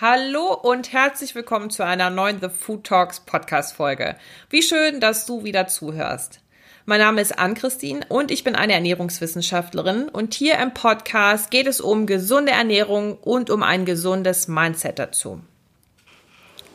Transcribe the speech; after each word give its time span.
Hallo 0.00 0.54
und 0.54 0.92
herzlich 0.92 1.34
willkommen 1.34 1.70
zu 1.70 1.84
einer 1.84 2.10
neuen 2.10 2.40
The 2.40 2.48
Food 2.48 2.84
Talks 2.84 3.18
Podcast 3.20 3.74
Folge. 3.74 4.14
Wie 4.50 4.62
schön, 4.62 5.00
dass 5.00 5.26
du 5.26 5.42
wieder 5.42 5.66
zuhörst. 5.66 6.40
Mein 6.84 7.00
Name 7.00 7.20
ist 7.20 7.36
Ann-Christine 7.36 8.06
und 8.08 8.30
ich 8.30 8.44
bin 8.44 8.54
eine 8.54 8.74
Ernährungswissenschaftlerin 8.74 10.08
und 10.08 10.34
hier 10.34 10.60
im 10.60 10.74
Podcast 10.74 11.50
geht 11.50 11.66
es 11.66 11.80
um 11.80 12.06
gesunde 12.06 12.52
Ernährung 12.52 13.18
und 13.18 13.50
um 13.50 13.64
ein 13.64 13.84
gesundes 13.84 14.46
Mindset 14.46 15.00
dazu. 15.00 15.40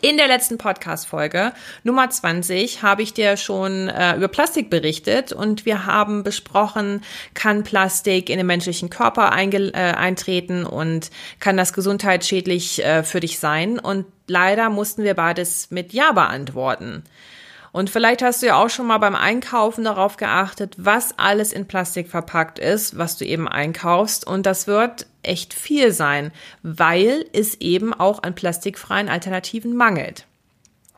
In 0.02 0.18
der 0.18 0.28
letzten 0.28 0.60
Podcast-Folge, 0.60 1.54
Nummer 1.84 2.08
20, 2.08 2.84
habe 2.84 3.02
ich 3.02 3.16
dir 3.16 3.36
schon 3.36 3.90
äh, 3.90 4.16
über 4.16 4.28
Plastik 4.28 4.70
berichtet 4.70 5.34
und 5.34 5.66
wir 5.66 5.88
haben 5.88 6.22
besprochen, 6.22 7.02
kann 7.34 7.64
Plastik 7.64 8.30
in 8.30 8.38
den 8.38 8.46
menschlichen 8.46 8.92
Körper 8.92 9.32
äh, 9.36 9.72
eintreten 9.74 10.68
und 10.68 11.10
kann 11.40 11.58
das 11.58 11.74
gesundheitsschädlich 11.74 12.86
äh, 12.86 13.02
für 13.02 13.22
dich 13.22 13.40
sein? 13.40 13.80
Und 13.80 14.06
leider 14.28 14.70
mussten 14.70 15.04
wir 15.04 15.16
beides 15.16 15.72
mit 15.72 15.94
Ja 15.94 16.12
beantworten. 16.12 17.04
Und 17.78 17.92
vielleicht 17.92 18.24
hast 18.24 18.42
du 18.42 18.48
ja 18.48 18.56
auch 18.56 18.72
schon 18.72 18.88
mal 18.88 18.98
beim 18.98 19.14
Einkaufen 19.14 19.84
darauf 19.84 20.18
geachtet, 20.18 20.74
was 20.80 21.20
alles 21.20 21.54
in 21.54 21.68
Plastik 21.68 22.10
verpackt 22.10 22.58
ist, 22.58 22.98
was 22.98 23.18
du 23.18 23.26
eben 23.26 23.48
einkaufst. 23.48 24.26
Und 24.26 24.48
das 24.48 24.66
wird 24.66 25.06
echt 25.22 25.54
viel 25.54 25.92
sein, 25.92 26.32
weil 26.64 27.24
es 27.34 27.62
eben 27.62 27.94
auch 27.94 28.24
an 28.24 28.34
plastikfreien 28.34 29.10
Alternativen 29.10 29.76
mangelt. 29.76 30.26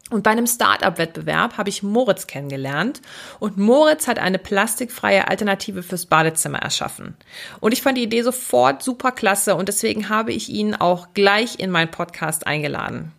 Und 0.09 0.23
bei 0.23 0.31
einem 0.31 0.47
Startup-Wettbewerb 0.47 1.57
habe 1.57 1.67
ich 1.67 1.83
Moritz 1.83 2.27
kennengelernt 2.27 3.01
und 3.39 3.57
Moritz 3.57 4.07
hat 4.07 4.17
eine 4.17 4.39
plastikfreie 4.39 5.27
Alternative 5.27 5.83
fürs 5.83 6.05
Badezimmer 6.05 6.59
erschaffen. 6.59 7.17
Und 7.59 7.73
ich 7.73 7.81
fand 7.81 7.97
die 7.97 8.03
Idee 8.03 8.21
sofort 8.21 8.83
super 8.83 9.11
klasse 9.11 9.55
und 9.55 9.67
deswegen 9.67 10.07
habe 10.07 10.31
ich 10.31 10.47
ihn 10.47 10.75
auch 10.75 11.09
gleich 11.13 11.59
in 11.59 11.71
meinen 11.71 11.91
Podcast 11.91 12.47
eingeladen. 12.47 13.11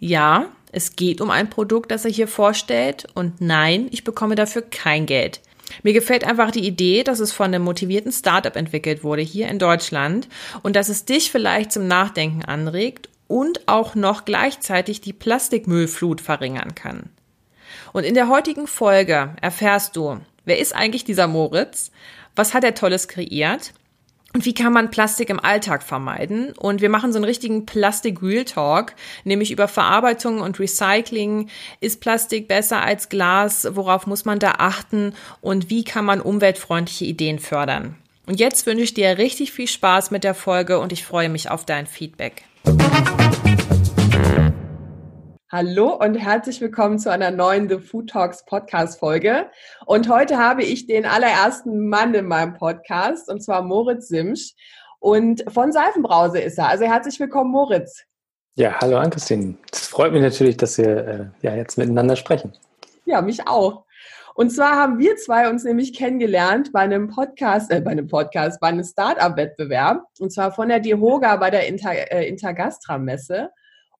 Ja, 0.00 0.46
es 0.70 0.96
geht 0.96 1.20
um 1.20 1.30
ein 1.30 1.50
Produkt, 1.50 1.90
das 1.90 2.04
er 2.04 2.10
hier 2.10 2.28
vorstellt 2.28 3.06
und 3.14 3.40
nein, 3.40 3.88
ich 3.90 4.04
bekomme 4.04 4.34
dafür 4.34 4.62
kein 4.62 5.06
Geld. 5.06 5.40
Mir 5.82 5.92
gefällt 5.92 6.24
einfach 6.24 6.50
die 6.50 6.66
Idee, 6.66 7.04
dass 7.04 7.20
es 7.20 7.32
von 7.32 7.46
einem 7.46 7.62
motivierten 7.62 8.12
Startup 8.12 8.54
entwickelt 8.56 9.04
wurde 9.04 9.22
hier 9.22 9.48
in 9.48 9.58
Deutschland 9.58 10.28
und 10.62 10.76
dass 10.76 10.88
es 10.88 11.04
dich 11.04 11.30
vielleicht 11.30 11.72
zum 11.72 11.86
Nachdenken 11.86 12.44
anregt 12.44 13.08
und 13.26 13.68
auch 13.68 13.94
noch 13.94 14.24
gleichzeitig 14.24 15.00
die 15.00 15.12
Plastikmüllflut 15.12 16.20
verringern 16.20 16.74
kann. 16.74 17.10
Und 17.92 18.04
in 18.04 18.14
der 18.14 18.28
heutigen 18.28 18.66
Folge 18.66 19.34
erfährst 19.40 19.96
du, 19.96 20.20
wer 20.44 20.58
ist 20.58 20.74
eigentlich 20.74 21.04
dieser 21.04 21.26
Moritz? 21.26 21.90
Was 22.34 22.54
hat 22.54 22.64
er 22.64 22.74
Tolles 22.74 23.08
kreiert? 23.08 23.72
Und 24.38 24.44
wie 24.44 24.54
kann 24.54 24.72
man 24.72 24.92
Plastik 24.92 25.30
im 25.30 25.40
Alltag 25.40 25.82
vermeiden? 25.82 26.52
Und 26.52 26.80
wir 26.80 26.90
machen 26.90 27.12
so 27.12 27.18
einen 27.18 27.24
richtigen 27.24 27.66
Plastik-Real 27.66 28.44
Talk, 28.44 28.94
nämlich 29.24 29.50
über 29.50 29.66
Verarbeitung 29.66 30.42
und 30.42 30.60
Recycling. 30.60 31.48
Ist 31.80 32.00
Plastik 32.00 32.46
besser 32.46 32.80
als 32.80 33.08
Glas? 33.08 33.66
Worauf 33.72 34.06
muss 34.06 34.24
man 34.26 34.38
da 34.38 34.52
achten? 34.58 35.12
Und 35.40 35.70
wie 35.70 35.82
kann 35.82 36.04
man 36.04 36.20
umweltfreundliche 36.20 37.04
Ideen 37.04 37.40
fördern? 37.40 37.96
Und 38.26 38.38
jetzt 38.38 38.64
wünsche 38.66 38.84
ich 38.84 38.94
dir 38.94 39.18
richtig 39.18 39.50
viel 39.50 39.66
Spaß 39.66 40.12
mit 40.12 40.22
der 40.22 40.34
Folge 40.34 40.78
und 40.78 40.92
ich 40.92 41.02
freue 41.02 41.30
mich 41.30 41.50
auf 41.50 41.64
dein 41.64 41.88
Feedback. 41.88 42.44
Hallo 45.50 45.94
und 45.94 46.14
herzlich 46.16 46.60
willkommen 46.60 46.98
zu 46.98 47.10
einer 47.10 47.30
neuen 47.30 47.70
The 47.70 47.78
Food 47.78 48.10
Talks 48.10 48.44
Podcast 48.44 48.98
Folge. 48.98 49.46
Und 49.86 50.10
heute 50.10 50.36
habe 50.36 50.62
ich 50.62 50.86
den 50.86 51.06
allerersten 51.06 51.88
Mann 51.88 52.12
in 52.12 52.26
meinem 52.26 52.52
Podcast 52.52 53.30
und 53.30 53.42
zwar 53.42 53.62
Moritz 53.62 54.08
Simsch. 54.08 54.52
Und 54.98 55.42
von 55.48 55.72
Seifenbrause 55.72 56.38
ist 56.38 56.58
er. 56.58 56.68
Also 56.68 56.84
herzlich 56.84 57.18
willkommen, 57.18 57.50
Moritz. 57.50 58.04
Ja, 58.56 58.78
hallo 58.78 58.98
Ann-Christine. 58.98 59.54
Es 59.72 59.86
freut 59.86 60.12
mich 60.12 60.20
natürlich, 60.20 60.58
dass 60.58 60.76
wir 60.76 61.08
äh, 61.08 61.26
ja 61.40 61.54
jetzt 61.54 61.78
miteinander 61.78 62.16
sprechen. 62.16 62.52
Ja, 63.06 63.22
mich 63.22 63.48
auch. 63.48 63.86
Und 64.34 64.50
zwar 64.50 64.76
haben 64.76 64.98
wir 64.98 65.16
zwei 65.16 65.48
uns 65.48 65.64
nämlich 65.64 65.96
kennengelernt 65.96 66.72
bei 66.74 66.80
einem 66.80 67.08
Podcast, 67.08 67.72
äh, 67.72 67.80
bei 67.80 67.92
einem 67.92 68.06
Podcast, 68.06 68.60
bei 68.60 68.68
einem 68.68 68.84
Start-up-Wettbewerb. 68.84 70.04
Und 70.18 70.30
zwar 70.30 70.52
von 70.52 70.68
der 70.68 70.80
DIHOGA 70.80 71.36
bei 71.36 71.48
der 71.48 71.66
Inter, 71.66 71.92
äh, 71.92 72.28
Intergastra-Messe. 72.28 73.48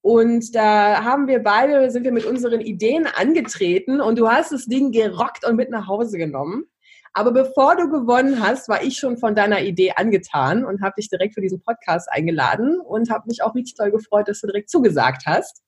Und 0.01 0.55
da 0.55 1.03
haben 1.03 1.27
wir 1.27 1.39
beide, 1.43 1.91
sind 1.91 2.03
wir 2.03 2.11
mit 2.11 2.25
unseren 2.25 2.61
Ideen 2.61 3.05
angetreten 3.05 3.99
und 3.99 4.17
du 4.17 4.29
hast 4.29 4.51
das 4.51 4.65
Ding 4.65 4.91
gerockt 4.91 5.45
und 5.45 5.55
mit 5.55 5.69
nach 5.69 5.87
Hause 5.87 6.17
genommen. 6.17 6.65
Aber 7.13 7.31
bevor 7.31 7.75
du 7.75 7.89
gewonnen 7.89 8.39
hast, 8.41 8.69
war 8.69 8.83
ich 8.83 8.97
schon 8.97 9.17
von 9.17 9.35
deiner 9.35 9.61
Idee 9.61 9.93
angetan 9.95 10.63
und 10.63 10.81
habe 10.81 10.93
dich 10.97 11.09
direkt 11.09 11.33
für 11.33 11.41
diesen 11.41 11.61
Podcast 11.61 12.07
eingeladen 12.11 12.79
und 12.79 13.09
habe 13.09 13.25
mich 13.27 13.43
auch 13.43 13.55
richtig 13.55 13.75
toll 13.75 13.91
gefreut, 13.91 14.27
dass 14.27 14.41
du 14.41 14.47
direkt 14.47 14.69
zugesagt 14.69 15.23
hast. 15.25 15.63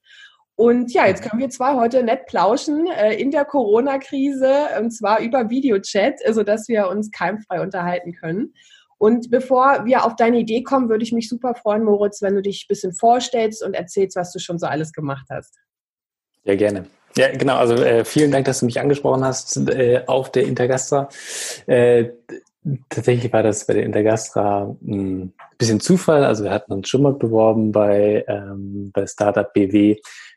Und 0.56 0.94
ja, 0.94 1.08
jetzt 1.08 1.24
können 1.24 1.42
wir 1.42 1.50
zwar 1.50 1.76
heute 1.76 2.04
nett 2.04 2.28
plauschen 2.28 2.86
äh, 2.88 3.16
in 3.16 3.32
der 3.32 3.46
Corona-Krise, 3.46 4.54
und 4.80 4.92
zwar 4.92 5.20
über 5.20 5.50
Videochat, 5.50 6.20
sodass 6.30 6.68
wir 6.68 6.88
uns 6.88 7.10
keimfrei 7.12 7.62
unterhalten 7.62 8.14
können. 8.14 8.54
Und 9.02 9.32
bevor 9.32 9.84
wir 9.86 10.06
auf 10.06 10.16
deine 10.16 10.38
Idee 10.38 10.62
kommen, 10.62 10.88
würde 10.88 11.04
ich 11.04 11.12
mich 11.12 11.28
super 11.28 11.56
freuen, 11.56 11.84
Moritz, 11.84 12.22
wenn 12.22 12.36
du 12.36 12.42
dich 12.44 12.66
ein 12.66 12.68
bisschen 12.68 12.94
vorstellst 12.94 13.64
und 13.64 13.74
erzählst, 13.74 14.16
was 14.16 14.32
du 14.32 14.38
schon 14.38 14.60
so 14.60 14.68
alles 14.68 14.94
gemacht 14.94 15.26
hast. 15.32 15.58
Ja, 16.44 16.54
gerne. 16.54 16.86
Ja, 17.18 17.36
genau. 17.36 17.56
Also 17.56 17.74
äh, 17.74 18.06
vielen 18.06 18.30
Dank, 18.30 18.46
dass 18.46 18.60
du 18.60 18.68
mich 18.68 18.80
angesprochen 18.80 19.26
hast 19.26 19.58
äh, 19.58 20.04
auf 20.06 20.32
der 20.32 20.44
Intergastra. 20.44 21.10
Äh, 21.66 22.10
tatsächlich 22.90 23.34
war 23.34 23.42
das 23.42 23.66
bei 23.66 23.74
der 23.74 23.86
Intergastra 23.86 24.76
ein 24.84 24.88
hm, 24.88 25.34
bisschen 25.58 25.80
Zufall. 25.80 26.24
Also 26.24 26.44
wir 26.44 26.52
hatten 26.52 26.72
uns 26.72 26.88
schon 26.88 27.02
mal 27.02 27.14
beworben 27.14 27.72
bei, 27.72 28.24
ähm, 28.28 28.92
bei 28.94 29.08
Startup 29.08 29.52
BW 29.52 29.96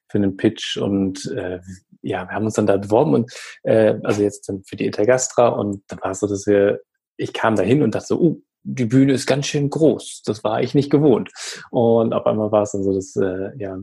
für 0.08 0.16
einen 0.16 0.38
Pitch 0.38 0.78
und 0.78 1.30
äh, 1.36 1.60
ja, 2.00 2.26
wir 2.26 2.34
haben 2.34 2.46
uns 2.46 2.54
dann 2.54 2.66
da 2.66 2.78
beworben 2.78 3.12
und 3.12 3.32
äh, 3.62 3.96
also 4.04 4.22
jetzt 4.22 4.48
dann 4.48 4.64
für 4.64 4.76
die 4.76 4.86
Intergastra 4.86 5.48
und 5.48 5.82
da 5.88 5.98
war 6.00 6.12
es 6.12 6.20
so, 6.20 6.26
dass 6.26 6.46
wir 6.46 6.80
ich 7.16 7.32
kam 7.32 7.56
dahin 7.56 7.82
und 7.82 7.94
dachte 7.94 8.06
so, 8.08 8.20
uh, 8.20 8.42
die 8.66 8.86
Bühne 8.86 9.12
ist 9.12 9.26
ganz 9.26 9.46
schön 9.46 9.68
groß. 9.68 10.22
Das 10.24 10.42
war 10.42 10.62
ich 10.62 10.74
nicht 10.74 10.90
gewohnt. 10.90 11.30
Und 11.70 12.14
auf 12.14 12.26
einmal 12.26 12.50
war 12.50 12.62
es 12.62 12.72
dann 12.72 12.82
so, 12.82 12.94
dass 12.94 13.14
äh, 13.14 13.50
ja, 13.58 13.78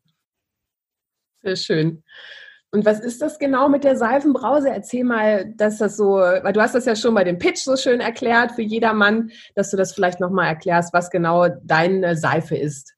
Sehr 1.43 1.57
schön. 1.57 2.03
Und 2.71 2.85
was 2.85 3.01
ist 3.01 3.23
das 3.23 3.39
genau 3.39 3.69
mit 3.69 3.85
der 3.85 3.97
Seifenbrause? 3.97 4.69
Erzähl 4.69 5.05
mal, 5.05 5.53
dass 5.57 5.79
das 5.79 5.97
so, 5.97 6.17
weil 6.17 6.53
du 6.53 6.61
hast 6.61 6.75
das 6.75 6.85
ja 6.85 6.97
schon 6.97 7.15
bei 7.15 7.25
dem 7.25 7.39
Pitch 7.39 7.61
so 7.61 7.77
schön 7.77 8.01
erklärt 8.01 8.53
für 8.53 8.63
jedermann, 8.63 9.31
dass 9.55 9.71
du 9.71 9.79
das 9.79 9.93
vielleicht 9.93 10.21
nochmal 10.21 10.49
erklärst, 10.49 10.93
was 10.93 11.11
genau 11.11 11.49
deine 11.65 12.17
Seife 12.17 12.57
ist. 12.57 12.98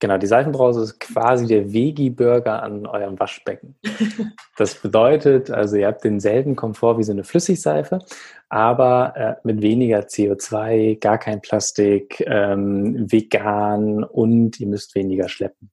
Genau, 0.00 0.16
die 0.16 0.28
Seifenbrause 0.28 0.82
ist 0.82 1.00
quasi 1.00 1.46
der 1.46 1.72
Veggie-Burger 1.72 2.62
an 2.62 2.86
eurem 2.86 3.18
Waschbecken. 3.18 3.76
Das 4.56 4.74
bedeutet, 4.74 5.52
also 5.52 5.76
ihr 5.76 5.86
habt 5.86 6.02
denselben 6.02 6.56
Komfort 6.56 6.98
wie 6.98 7.04
so 7.04 7.12
eine 7.12 7.22
Flüssigseife, 7.22 8.00
aber 8.48 9.12
äh, 9.16 9.34
mit 9.44 9.62
weniger 9.62 10.00
CO2, 10.00 10.98
gar 10.98 11.16
kein 11.16 11.40
Plastik, 11.40 12.20
ähm, 12.26 13.08
vegan 13.08 14.02
und 14.02 14.58
ihr 14.58 14.66
müsst 14.66 14.96
weniger 14.96 15.28
schleppen. 15.28 15.70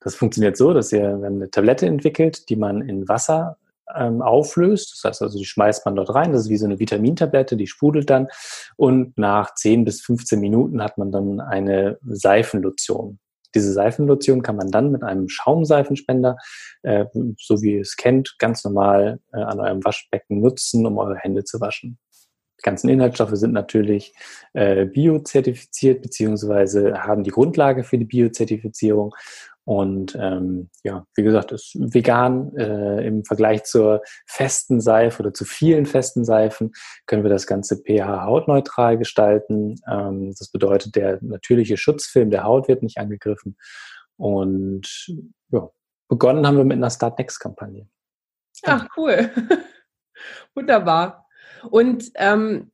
Das 0.00 0.16
funktioniert 0.16 0.58
so, 0.58 0.74
dass 0.74 0.92
ihr 0.92 1.08
eine 1.08 1.50
Tablette 1.50 1.86
entwickelt, 1.86 2.50
die 2.50 2.56
man 2.56 2.86
in 2.86 3.08
Wasser 3.08 3.56
ähm, 3.94 4.20
auflöst. 4.20 4.92
Das 4.92 5.08
heißt 5.08 5.22
also, 5.22 5.38
die 5.38 5.44
schmeißt 5.46 5.86
man 5.86 5.96
dort 5.96 6.14
rein. 6.14 6.32
Das 6.32 6.42
ist 6.42 6.50
wie 6.50 6.58
so 6.58 6.66
eine 6.66 6.78
Vitamintablette, 6.78 7.56
die 7.56 7.66
sprudelt 7.66 8.10
dann. 8.10 8.28
Und 8.76 9.16
nach 9.16 9.54
10 9.54 9.84
bis 9.84 10.02
15 10.02 10.38
Minuten 10.38 10.82
hat 10.82 10.98
man 10.98 11.10
dann 11.10 11.40
eine 11.40 11.98
Seifenlotion. 12.04 13.18
Diese 13.54 13.72
Seifenlotion 13.72 14.42
kann 14.42 14.56
man 14.56 14.70
dann 14.70 14.90
mit 14.92 15.02
einem 15.02 15.28
Schaumseifenspender, 15.28 16.36
äh, 16.82 17.06
so 17.38 17.62
wie 17.62 17.74
ihr 17.74 17.80
es 17.80 17.96
kennt, 17.96 18.36
ganz 18.38 18.64
normal 18.64 19.20
äh, 19.32 19.38
an 19.38 19.60
eurem 19.60 19.84
Waschbecken 19.84 20.40
nutzen, 20.40 20.86
um 20.86 20.98
eure 20.98 21.16
Hände 21.16 21.44
zu 21.44 21.60
waschen. 21.60 21.98
Die 22.58 22.62
ganzen 22.62 22.88
Inhaltsstoffe 22.88 23.34
sind 23.34 23.52
natürlich 23.52 24.14
äh, 24.54 24.86
biozertifiziert, 24.86 26.02
beziehungsweise 26.02 27.02
haben 27.02 27.22
die 27.22 27.30
Grundlage 27.30 27.84
für 27.84 27.98
die 27.98 28.06
Biozertifizierung 28.06 29.14
und 29.66 30.16
ähm, 30.20 30.70
ja, 30.84 31.04
wie 31.16 31.24
gesagt, 31.24 31.50
ist 31.50 31.74
vegan 31.74 32.56
äh, 32.56 33.04
im 33.04 33.24
Vergleich 33.24 33.64
zur 33.64 34.00
festen 34.24 34.80
Seife 34.80 35.20
oder 35.20 35.34
zu 35.34 35.44
vielen 35.44 35.86
festen 35.86 36.24
Seifen 36.24 36.70
können 37.06 37.24
wir 37.24 37.30
das 37.30 37.48
Ganze 37.48 37.76
pH-hautneutral 37.76 38.96
gestalten. 38.96 39.74
Ähm, 39.90 40.32
das 40.38 40.52
bedeutet, 40.52 40.94
der 40.94 41.18
natürliche 41.20 41.76
Schutzfilm 41.76 42.30
der 42.30 42.44
Haut 42.44 42.68
wird 42.68 42.84
nicht 42.84 42.98
angegriffen. 42.98 43.56
Und 44.16 45.12
ja, 45.50 45.68
begonnen 46.08 46.46
haben 46.46 46.58
wir 46.58 46.64
mit 46.64 46.76
einer 46.76 46.90
Start 46.90 47.18
Next-Kampagne. 47.18 47.88
Ach, 48.62 48.86
cool. 48.96 49.30
Wunderbar. 50.54 51.26
Und 51.68 52.12
ähm, 52.14 52.70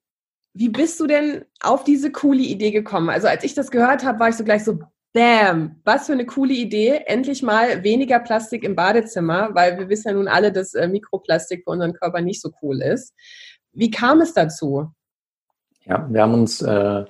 wie 0.52 0.68
bist 0.68 1.00
du 1.00 1.06
denn 1.06 1.46
auf 1.62 1.84
diese 1.84 2.12
coole 2.12 2.42
Idee 2.42 2.70
gekommen? 2.70 3.08
Also 3.08 3.28
als 3.28 3.44
ich 3.44 3.54
das 3.54 3.70
gehört 3.70 4.04
habe, 4.04 4.20
war 4.20 4.28
ich 4.28 4.36
so 4.36 4.44
gleich 4.44 4.62
so, 4.62 4.78
Bam, 5.12 5.80
was 5.84 6.06
für 6.06 6.14
eine 6.14 6.24
coole 6.24 6.54
Idee. 6.54 7.02
Endlich 7.06 7.42
mal 7.42 7.84
weniger 7.84 8.18
Plastik 8.18 8.64
im 8.64 8.74
Badezimmer, 8.74 9.50
weil 9.54 9.78
wir 9.78 9.88
wissen 9.88 10.08
ja 10.08 10.14
nun 10.14 10.28
alle, 10.28 10.52
dass 10.52 10.72
äh, 10.72 10.88
Mikroplastik 10.88 11.64
für 11.64 11.70
unseren 11.70 11.92
Körper 11.92 12.22
nicht 12.22 12.40
so 12.40 12.50
cool 12.62 12.80
ist. 12.80 13.14
Wie 13.72 13.90
kam 13.90 14.20
es 14.22 14.32
dazu? 14.32 14.90
Ja, 15.84 16.06
wir 16.10 16.22
haben 16.22 16.34
uns 16.34 16.62
äh, 16.62 17.04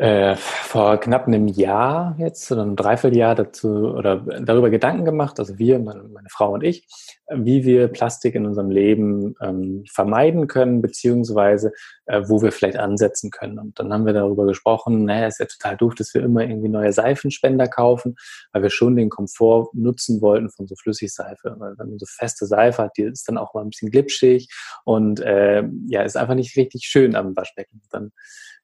äh, 0.00 0.34
vor 0.36 0.96
knapp 0.96 1.26
einem 1.26 1.46
Jahr 1.46 2.16
jetzt 2.18 2.50
oder 2.50 2.62
einem 2.62 2.74
Dreivierteljahr 2.74 3.34
dazu 3.34 3.68
oder 3.68 4.16
darüber 4.16 4.70
Gedanken 4.70 5.04
gemacht, 5.04 5.38
also 5.38 5.58
wir, 5.58 5.78
meine, 5.78 6.04
meine 6.04 6.28
Frau 6.30 6.54
und 6.54 6.64
ich, 6.64 6.88
wie 7.30 7.66
wir 7.66 7.88
Plastik 7.88 8.34
in 8.34 8.46
unserem 8.46 8.70
Leben 8.70 9.34
ähm, 9.42 9.84
vermeiden 9.92 10.46
können, 10.46 10.80
beziehungsweise 10.80 11.72
äh, 12.06 12.22
wo 12.26 12.40
wir 12.40 12.50
vielleicht 12.50 12.78
ansetzen 12.78 13.30
können. 13.30 13.58
Und 13.58 13.78
dann 13.78 13.92
haben 13.92 14.06
wir 14.06 14.14
darüber 14.14 14.46
gesprochen, 14.46 15.04
naja, 15.04 15.26
ist 15.26 15.38
ja 15.38 15.44
total 15.44 15.76
doof, 15.76 15.94
dass 15.96 16.14
wir 16.14 16.22
immer 16.22 16.44
irgendwie 16.44 16.70
neue 16.70 16.94
Seifenspender 16.94 17.68
kaufen, 17.68 18.16
weil 18.52 18.62
wir 18.62 18.70
schon 18.70 18.96
den 18.96 19.10
Komfort 19.10 19.68
nutzen 19.74 20.22
wollten 20.22 20.48
von 20.48 20.66
so 20.66 20.76
Flüssigseife. 20.76 21.56
Weil 21.58 21.74
wenn 21.76 21.90
man 21.90 21.98
so 21.98 22.06
feste 22.08 22.46
Seife 22.46 22.84
hat, 22.84 22.96
die 22.96 23.02
ist 23.02 23.28
dann 23.28 23.36
auch 23.36 23.52
mal 23.52 23.60
ein 23.60 23.68
bisschen 23.68 23.90
glitschig 23.90 24.48
und 24.84 25.20
äh, 25.20 25.62
ja, 25.88 26.02
ist 26.04 26.16
einfach 26.16 26.34
nicht 26.34 26.56
richtig 26.56 26.86
schön 26.86 27.14
am 27.14 27.36
Waschbecken. 27.36 27.82
Dann 27.90 28.12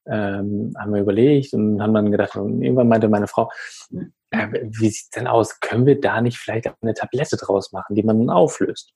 ähm, 0.07 0.73
haben 0.79 0.95
wir 0.95 1.01
überlegt 1.01 1.53
und 1.55 1.83
haben 1.83 1.95
dann 1.95 2.11
gedacht, 2.11 2.37
und 2.37 2.63
irgendwann 2.63 2.89
meinte 2.89 3.09
meine 3.09 3.27
Frau, 3.27 3.51
äh, 4.31 4.49
wie 4.63 4.89
sieht's 4.89 5.11
denn 5.11 5.27
aus? 5.27 5.61
Können 5.61 5.87
wir 5.87 6.01
da 6.01 6.21
nicht 6.21 6.39
vielleicht 6.39 6.71
eine 6.81 6.95
Tablette 6.95 7.37
draus 7.37 7.73
machen, 7.73 7.95
die 7.95 8.03
man 8.03 8.19
dann 8.19 8.31
auflöst? 8.31 8.93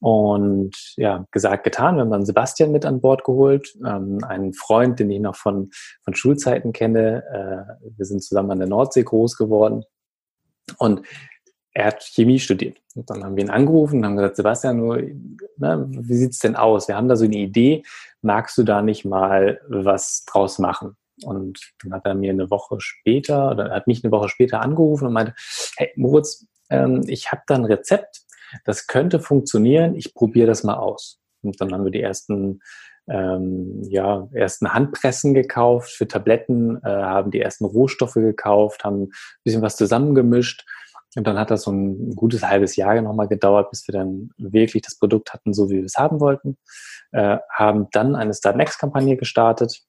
Und 0.00 0.74
ja, 0.96 1.26
gesagt, 1.30 1.62
getan. 1.64 1.96
Wir 1.96 2.02
haben 2.02 2.10
dann 2.10 2.24
Sebastian 2.24 2.72
mit 2.72 2.86
an 2.86 3.02
Bord 3.02 3.22
geholt, 3.22 3.74
ähm, 3.86 4.24
einen 4.24 4.54
Freund, 4.54 4.98
den 4.98 5.10
ich 5.10 5.20
noch 5.20 5.36
von, 5.36 5.70
von 6.04 6.14
Schulzeiten 6.14 6.72
kenne. 6.72 7.22
Äh, 7.30 7.90
wir 7.96 8.06
sind 8.06 8.22
zusammen 8.22 8.52
an 8.52 8.60
der 8.60 8.68
Nordsee 8.68 9.02
groß 9.02 9.36
geworden. 9.36 9.84
Und 10.78 11.02
er 11.72 11.86
hat 11.86 12.02
Chemie 12.02 12.38
studiert. 12.38 12.78
Und 12.94 13.10
dann 13.10 13.22
haben 13.22 13.36
wir 13.36 13.44
ihn 13.44 13.50
angerufen 13.50 13.98
und 13.98 14.06
haben 14.06 14.16
gesagt, 14.16 14.36
Sebastian, 14.36 14.78
nur, 14.78 14.96
ne, 14.96 15.86
wie 15.90 16.16
sieht's 16.16 16.38
denn 16.38 16.56
aus? 16.56 16.88
Wir 16.88 16.96
haben 16.96 17.08
da 17.08 17.16
so 17.16 17.26
eine 17.26 17.36
Idee, 17.36 17.82
magst 18.22 18.58
du 18.58 18.62
da 18.62 18.82
nicht 18.82 19.04
mal 19.04 19.60
was 19.68 20.24
draus 20.26 20.58
machen? 20.58 20.96
Und 21.22 21.72
dann 21.82 21.92
hat 21.92 22.06
er 22.06 22.14
mir 22.14 22.30
eine 22.30 22.50
Woche 22.50 22.76
später, 22.80 23.50
oder 23.50 23.70
hat 23.70 23.86
mich 23.86 24.02
eine 24.02 24.12
Woche 24.12 24.28
später 24.28 24.60
angerufen 24.60 25.06
und 25.06 25.12
meinte, 25.12 25.34
hey 25.76 25.90
Moritz, 25.96 26.46
ähm, 26.70 27.02
ich 27.06 27.30
habe 27.30 27.42
da 27.46 27.56
ein 27.56 27.64
Rezept, 27.64 28.22
das 28.64 28.86
könnte 28.86 29.20
funktionieren, 29.20 29.94
ich 29.94 30.14
probiere 30.14 30.46
das 30.46 30.64
mal 30.64 30.76
aus. 30.76 31.20
Und 31.42 31.60
dann 31.60 31.72
haben 31.72 31.84
wir 31.84 31.90
die 31.90 32.02
ersten 32.02 32.60
ähm, 33.08 33.82
ja, 33.88 34.28
ersten 34.32 34.72
Handpressen 34.72 35.34
gekauft 35.34 35.90
für 35.90 36.06
Tabletten, 36.06 36.76
äh, 36.84 36.88
haben 36.88 37.30
die 37.30 37.40
ersten 37.40 37.64
Rohstoffe 37.64 38.14
gekauft, 38.14 38.84
haben 38.84 39.04
ein 39.04 39.12
bisschen 39.42 39.62
was 39.62 39.76
zusammengemischt 39.76 40.64
und 41.16 41.26
dann 41.26 41.38
hat 41.38 41.50
das 41.50 41.62
so 41.62 41.72
ein 41.72 42.14
gutes 42.14 42.42
halbes 42.42 42.76
Jahr 42.76 43.00
nochmal 43.00 43.28
gedauert, 43.28 43.70
bis 43.70 43.86
wir 43.88 43.92
dann 43.92 44.30
wirklich 44.38 44.82
das 44.82 44.96
Produkt 44.96 45.32
hatten, 45.32 45.52
so 45.52 45.68
wie 45.68 45.76
wir 45.76 45.84
es 45.84 45.96
haben 45.96 46.20
wollten. 46.20 46.56
Äh, 47.10 47.38
haben 47.52 47.88
dann 47.90 48.14
eine 48.14 48.32
Start 48.32 48.56
Next 48.56 48.78
Kampagne 48.78 49.16
gestartet 49.16 49.82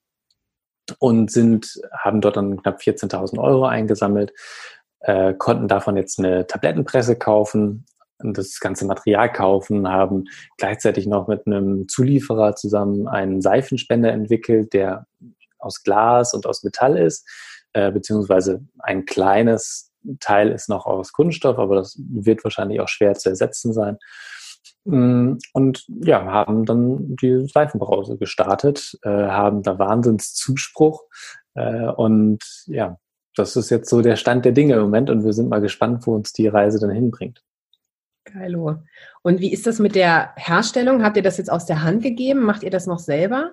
und 0.98 1.30
sind, 1.30 1.80
haben 1.96 2.20
dort 2.20 2.36
dann 2.36 2.60
knapp 2.60 2.80
14.000 2.80 3.38
Euro 3.38 3.66
eingesammelt, 3.66 4.32
äh, 5.00 5.32
konnten 5.34 5.68
davon 5.68 5.96
jetzt 5.96 6.18
eine 6.18 6.46
Tablettenpresse 6.46 7.16
kaufen, 7.16 7.86
das 8.18 8.58
ganze 8.60 8.84
Material 8.84 9.30
kaufen, 9.32 9.88
haben 9.88 10.24
gleichzeitig 10.58 11.06
noch 11.06 11.28
mit 11.28 11.46
einem 11.46 11.88
Zulieferer 11.88 12.56
zusammen 12.56 13.08
einen 13.08 13.42
Seifenspender 13.42 14.12
entwickelt, 14.12 14.72
der 14.72 15.06
aus 15.58 15.82
Glas 15.84 16.34
und 16.34 16.46
aus 16.46 16.64
Metall 16.64 16.96
ist, 16.96 17.28
äh, 17.72 17.92
beziehungsweise 17.92 18.64
ein 18.80 19.06
kleines 19.06 19.91
Teil 20.20 20.50
ist 20.50 20.68
noch 20.68 20.86
aus 20.86 21.12
Kunststoff, 21.12 21.58
aber 21.58 21.76
das 21.76 21.98
wird 21.98 22.44
wahrscheinlich 22.44 22.80
auch 22.80 22.88
schwer 22.88 23.14
zu 23.14 23.28
ersetzen 23.28 23.72
sein. 23.72 23.98
Mm, 24.84 25.34
und 25.52 25.84
ja, 25.88 26.24
haben 26.24 26.64
dann 26.64 27.16
die 27.16 27.46
Seifenbrause 27.46 28.16
gestartet, 28.16 28.98
äh, 29.02 29.08
haben 29.08 29.62
da 29.62 29.78
Wahnsinnszuspruch 29.78 31.02
äh, 31.54 31.86
und 31.86 32.40
ja, 32.66 32.98
das 33.36 33.56
ist 33.56 33.70
jetzt 33.70 33.88
so 33.88 34.02
der 34.02 34.16
Stand 34.16 34.44
der 34.44 34.52
Dinge 34.52 34.74
im 34.74 34.82
Moment 34.82 35.08
und 35.08 35.24
wir 35.24 35.32
sind 35.32 35.48
mal 35.48 35.60
gespannt, 35.60 36.06
wo 36.06 36.14
uns 36.14 36.32
die 36.32 36.48
Reise 36.48 36.78
dann 36.80 36.90
hinbringt. 36.90 37.42
Geilo. 38.24 38.76
Und 39.22 39.40
wie 39.40 39.52
ist 39.52 39.66
das 39.66 39.78
mit 39.78 39.94
der 39.94 40.32
Herstellung? 40.36 41.02
Habt 41.02 41.16
ihr 41.16 41.22
das 41.22 41.38
jetzt 41.38 41.50
aus 41.50 41.66
der 41.66 41.82
Hand 41.82 42.02
gegeben? 42.02 42.42
Macht 42.42 42.62
ihr 42.62 42.70
das 42.70 42.86
noch 42.86 42.98
selber? 42.98 43.52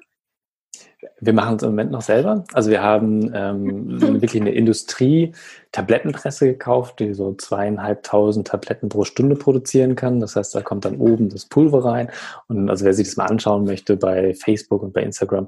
Wir 1.22 1.34
machen 1.34 1.56
es 1.56 1.64
im 1.64 1.70
Moment 1.70 1.92
noch 1.92 2.02
selber. 2.02 2.44
Also 2.54 2.70
wir 2.70 2.84
haben 2.84 3.32
ähm, 3.34 4.22
wirklich 4.22 4.42
eine 4.42 4.52
Industrie-Tablettenpresse 4.52 6.48
gekauft, 6.48 7.00
die 7.00 7.14
so 7.14 7.34
zweieinhalbtausend 7.34 8.48
Tabletten 8.48 8.90
pro 8.90 9.06
Stunde 9.06 9.36
produzieren 9.36 9.96
kann. 9.96 10.20
Das 10.20 10.36
heißt, 10.36 10.54
da 10.56 10.62
kommt 10.62 10.84
dann 10.84 10.98
oben 10.98 11.30
das 11.30 11.46
Pulver 11.46 11.86
rein. 11.86 12.10
Und 12.48 12.70
also 12.70 12.84
wer 12.84 12.94
sich 12.94 13.08
das 13.08 13.16
mal 13.16 13.28
anschauen 13.28 13.64
möchte 13.64 13.96
bei 13.96 14.34
Facebook 14.34 14.84
und 14.84 14.92
bei 14.92 15.02
Instagram, 15.02 15.48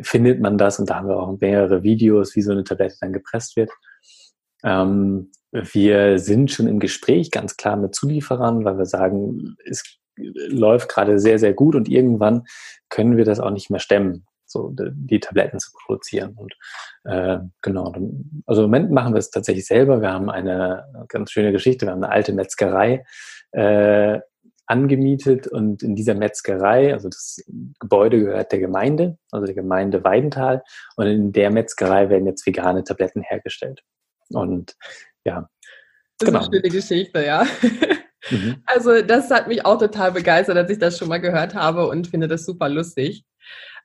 findet 0.00 0.40
man 0.40 0.56
das. 0.56 0.78
Und 0.78 0.88
da 0.88 0.96
haben 0.96 1.08
wir 1.08 1.18
auch 1.18 1.36
mehrere 1.40 1.82
Videos, 1.82 2.34
wie 2.34 2.42
so 2.42 2.52
eine 2.52 2.64
Tablette 2.64 2.96
dann 3.00 3.12
gepresst 3.12 3.56
wird. 3.56 3.70
Ähm, 4.64 5.30
wir 5.52 6.18
sind 6.18 6.50
schon 6.50 6.68
im 6.68 6.80
Gespräch, 6.80 7.30
ganz 7.30 7.58
klar 7.58 7.76
mit 7.76 7.94
Zulieferern, 7.94 8.64
weil 8.64 8.78
wir 8.78 8.86
sagen, 8.86 9.56
es 9.64 9.82
läuft 10.16 10.88
gerade 10.88 11.18
sehr, 11.18 11.38
sehr 11.38 11.52
gut 11.52 11.74
und 11.74 11.88
irgendwann 11.88 12.44
können 12.88 13.18
wir 13.18 13.26
das 13.26 13.40
auch 13.40 13.50
nicht 13.50 13.68
mehr 13.68 13.80
stemmen 13.80 14.26
so 14.56 14.72
die 14.74 15.20
Tabletten 15.20 15.58
zu 15.58 15.70
produzieren. 15.72 16.34
Und 16.36 16.54
äh, 17.04 17.38
genau, 17.62 17.94
also 18.46 18.64
im 18.64 18.70
Moment 18.70 18.90
machen 18.90 19.14
wir 19.14 19.18
es 19.18 19.30
tatsächlich 19.30 19.66
selber. 19.66 20.00
Wir 20.00 20.12
haben 20.12 20.30
eine 20.30 21.06
ganz 21.08 21.30
schöne 21.30 21.52
Geschichte. 21.52 21.86
Wir 21.86 21.92
haben 21.92 22.02
eine 22.02 22.12
alte 22.12 22.32
Metzgerei 22.32 23.04
äh, 23.52 24.20
angemietet 24.66 25.46
und 25.46 25.82
in 25.82 25.94
dieser 25.94 26.14
Metzgerei, 26.14 26.92
also 26.92 27.08
das 27.08 27.40
Gebäude 27.78 28.18
gehört 28.18 28.50
der 28.50 28.58
Gemeinde, 28.58 29.16
also 29.30 29.46
der 29.46 29.54
Gemeinde 29.54 30.02
Weidenthal, 30.02 30.62
und 30.96 31.06
in 31.06 31.32
der 31.32 31.50
Metzgerei 31.50 32.10
werden 32.10 32.26
jetzt 32.26 32.46
vegane 32.46 32.82
Tabletten 32.82 33.22
hergestellt. 33.22 33.82
Und 34.30 34.74
ja. 35.24 35.48
Das 36.18 36.26
genau. 36.26 36.40
ist 36.40 36.46
eine 36.46 36.56
schöne 36.56 36.70
Geschichte, 36.70 37.24
ja. 37.24 37.46
Mhm. 38.30 38.62
Also 38.66 39.02
das 39.02 39.30
hat 39.30 39.46
mich 39.46 39.64
auch 39.64 39.78
total 39.78 40.10
begeistert, 40.10 40.56
als 40.56 40.70
ich 40.70 40.78
das 40.78 40.98
schon 40.98 41.08
mal 41.08 41.20
gehört 41.20 41.54
habe 41.54 41.88
und 41.88 42.08
finde 42.08 42.26
das 42.26 42.44
super 42.44 42.68
lustig. 42.68 43.24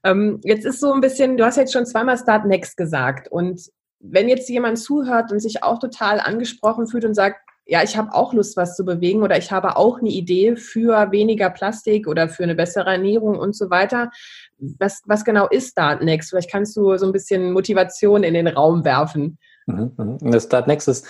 Ähm, 0.03 0.39
jetzt 0.43 0.65
ist 0.65 0.79
so 0.79 0.93
ein 0.93 1.01
bisschen, 1.01 1.38
du 1.38 1.46
hast 1.46 1.58
jetzt 1.58 1.74
schon 1.74 1.86
zweimal 1.86 2.17
Start 2.17 2.46
Next 2.46 2.77
gesagt 2.77 3.31
und 3.31 3.62
wenn 4.00 4.29
jetzt 4.29 4.50
jemand 4.50 4.79
zuhört 4.79 5.31
und 5.31 5.39
sich 5.39 5.63
auch 5.63 5.79
total 5.79 6.20
angesprochen 6.20 6.88
fühlt 6.88 7.05
und 7.05 7.13
sagt, 7.13 7.38
ja, 7.65 7.84
ich 7.84 7.96
habe 7.96 8.13
auch 8.13 8.34
Lust, 8.34 8.58
was 8.58 8.75
zu 8.75 8.84
bewegen 8.84 9.22
oder 9.22 9.38
ich 9.38 9.51
habe 9.51 9.77
auch 9.77 10.00
eine 10.00 10.10
Idee 10.10 10.55
für 10.55 11.12
weniger 11.12 11.50
Plastik 11.50 12.08
oder 12.08 12.27
für 12.27 12.43
eine 12.43 12.55
bessere 12.55 12.89
Ernährung 12.89 13.38
und 13.38 13.55
so 13.55 13.70
weiter. 13.70 14.10
Was, 14.58 15.01
was 15.05 15.24
genau 15.24 15.48
ist 15.48 15.70
Start 15.70 16.01
Next? 16.01 16.31
Vielleicht 16.31 16.51
kannst 16.51 16.75
du 16.75 16.98
so 16.98 17.05
ein 17.05 17.12
bisschen 17.12 17.53
Motivation 17.53 18.24
in 18.24 18.34
den 18.34 18.48
Raum 18.48 18.84
werfen. 18.84 19.38
Mhm, 19.67 19.91
mhm. 19.96 20.31
Das 20.31 20.46
Start 20.46 20.67
Next 20.67 20.88
ist 20.88 21.08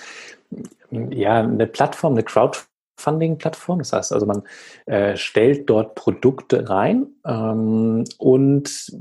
ja 0.92 1.40
eine 1.40 1.68
Plattform, 1.68 2.14
eine 2.14 2.24
Crowdfunding 2.24 2.71
Funding-Plattform. 3.02 3.80
Das 3.80 3.94
heißt 3.94 4.14
also, 4.14 4.26
man 4.26 4.44
äh, 4.86 5.18
stellt 5.18 5.70
dort 5.70 5.96
Produkte 5.96 6.70
rein 6.70 7.08
ähm, 7.26 8.04
und 8.18 8.92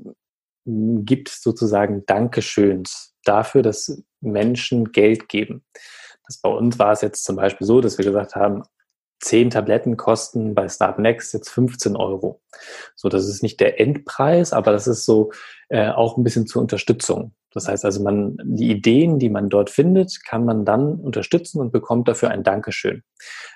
gibt 0.65 1.29
sozusagen 1.29 2.05
Dankeschöns 2.07 3.15
dafür, 3.25 3.63
dass 3.63 4.03
Menschen 4.21 4.93
Geld 4.93 5.29
geben. 5.29 5.65
Das 6.27 6.41
bei 6.41 6.51
uns 6.51 6.79
war 6.79 6.93
es 6.93 7.01
jetzt 7.01 7.25
zum 7.25 7.37
Beispiel 7.37 7.67
so, 7.67 7.81
dass 7.81 7.99
wir 7.99 8.05
gesagt 8.05 8.35
haben, 8.35 8.63
zehn 9.21 9.51
Tabletten 9.51 9.97
kosten 9.97 10.55
bei 10.55 10.69
Start 10.69 10.99
Next 10.99 11.35
jetzt 11.35 11.51
15 11.51 11.97
Euro. 11.97 12.41
So, 12.97 13.09
das 13.09 13.29
ist 13.29 13.43
nicht 13.43 13.61
der 13.61 13.81
Endpreis, 13.81 14.53
aber 14.53 14.73
das 14.73 14.87
ist 14.87 15.05
so 15.05 15.31
äh, 15.69 15.91
auch 15.91 16.17
ein 16.17 16.25
bisschen 16.25 16.47
zur 16.47 16.63
Unterstützung. 16.63 17.35
Das 17.53 17.69
heißt 17.69 17.85
also, 17.85 18.03
man, 18.03 18.37
die 18.43 18.71
Ideen, 18.71 19.19
die 19.19 19.29
man 19.29 19.49
dort 19.49 19.71
findet, 19.71 20.25
kann 20.25 20.45
man 20.45 20.65
dann 20.65 20.95
unterstützen 20.95 21.61
und 21.61 21.73
bekommt 21.73 22.07
dafür 22.09 22.31
ein 22.31 22.45
Dankeschön. 22.45 23.03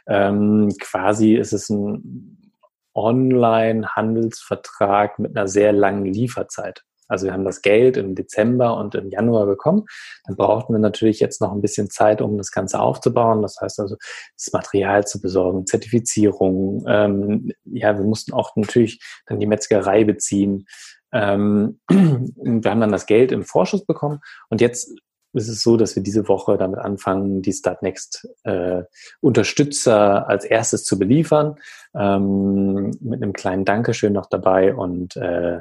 Ähm, 0.06 0.74
quasi 0.80 1.34
ist 1.34 1.52
es 1.52 1.70
ein 1.70 2.52
Online-Handelsvertrag 2.94 5.18
mit 5.18 5.36
einer 5.36 5.48
sehr 5.48 5.72
langen 5.72 6.06
Lieferzeit. 6.06 6.84
Also 7.08 7.26
wir 7.26 7.32
haben 7.32 7.44
das 7.44 7.62
Geld 7.62 7.96
im 7.96 8.14
Dezember 8.14 8.76
und 8.76 8.94
im 8.94 9.10
Januar 9.10 9.46
bekommen. 9.46 9.84
Dann 10.26 10.36
brauchten 10.36 10.72
wir 10.72 10.80
natürlich 10.80 11.20
jetzt 11.20 11.40
noch 11.40 11.52
ein 11.52 11.60
bisschen 11.60 11.90
Zeit, 11.90 12.22
um 12.22 12.38
das 12.38 12.50
Ganze 12.50 12.80
aufzubauen. 12.80 13.42
Das 13.42 13.60
heißt 13.60 13.80
also, 13.80 13.96
das 14.36 14.52
Material 14.52 15.06
zu 15.06 15.20
besorgen, 15.20 15.66
Zertifizierung. 15.66 16.84
Ähm, 16.88 17.52
ja, 17.64 17.96
wir 17.96 18.04
mussten 18.04 18.32
auch 18.32 18.56
natürlich 18.56 19.00
dann 19.26 19.40
die 19.40 19.46
Metzgerei 19.46 20.04
beziehen. 20.04 20.66
Ähm, 21.12 21.80
wir 21.88 22.70
haben 22.70 22.80
dann 22.80 22.92
das 22.92 23.06
Geld 23.06 23.32
im 23.32 23.44
Vorschuss 23.44 23.84
bekommen 23.84 24.20
und 24.48 24.60
jetzt 24.60 24.92
ist 25.34 25.48
es 25.48 25.62
so, 25.62 25.76
dass 25.76 25.96
wir 25.96 26.02
diese 26.02 26.28
Woche 26.28 26.56
damit 26.56 26.78
anfangen, 26.78 27.42
die 27.42 27.52
Startnext 27.52 28.28
äh, 28.44 28.82
Unterstützer 29.20 30.28
als 30.28 30.44
erstes 30.44 30.84
zu 30.84 30.98
beliefern, 30.98 31.56
ähm, 31.94 32.92
mit 33.00 33.22
einem 33.22 33.32
kleinen 33.32 33.64
Dankeschön 33.64 34.12
noch 34.12 34.26
dabei 34.26 34.74
und 34.74 35.16
äh, 35.16 35.58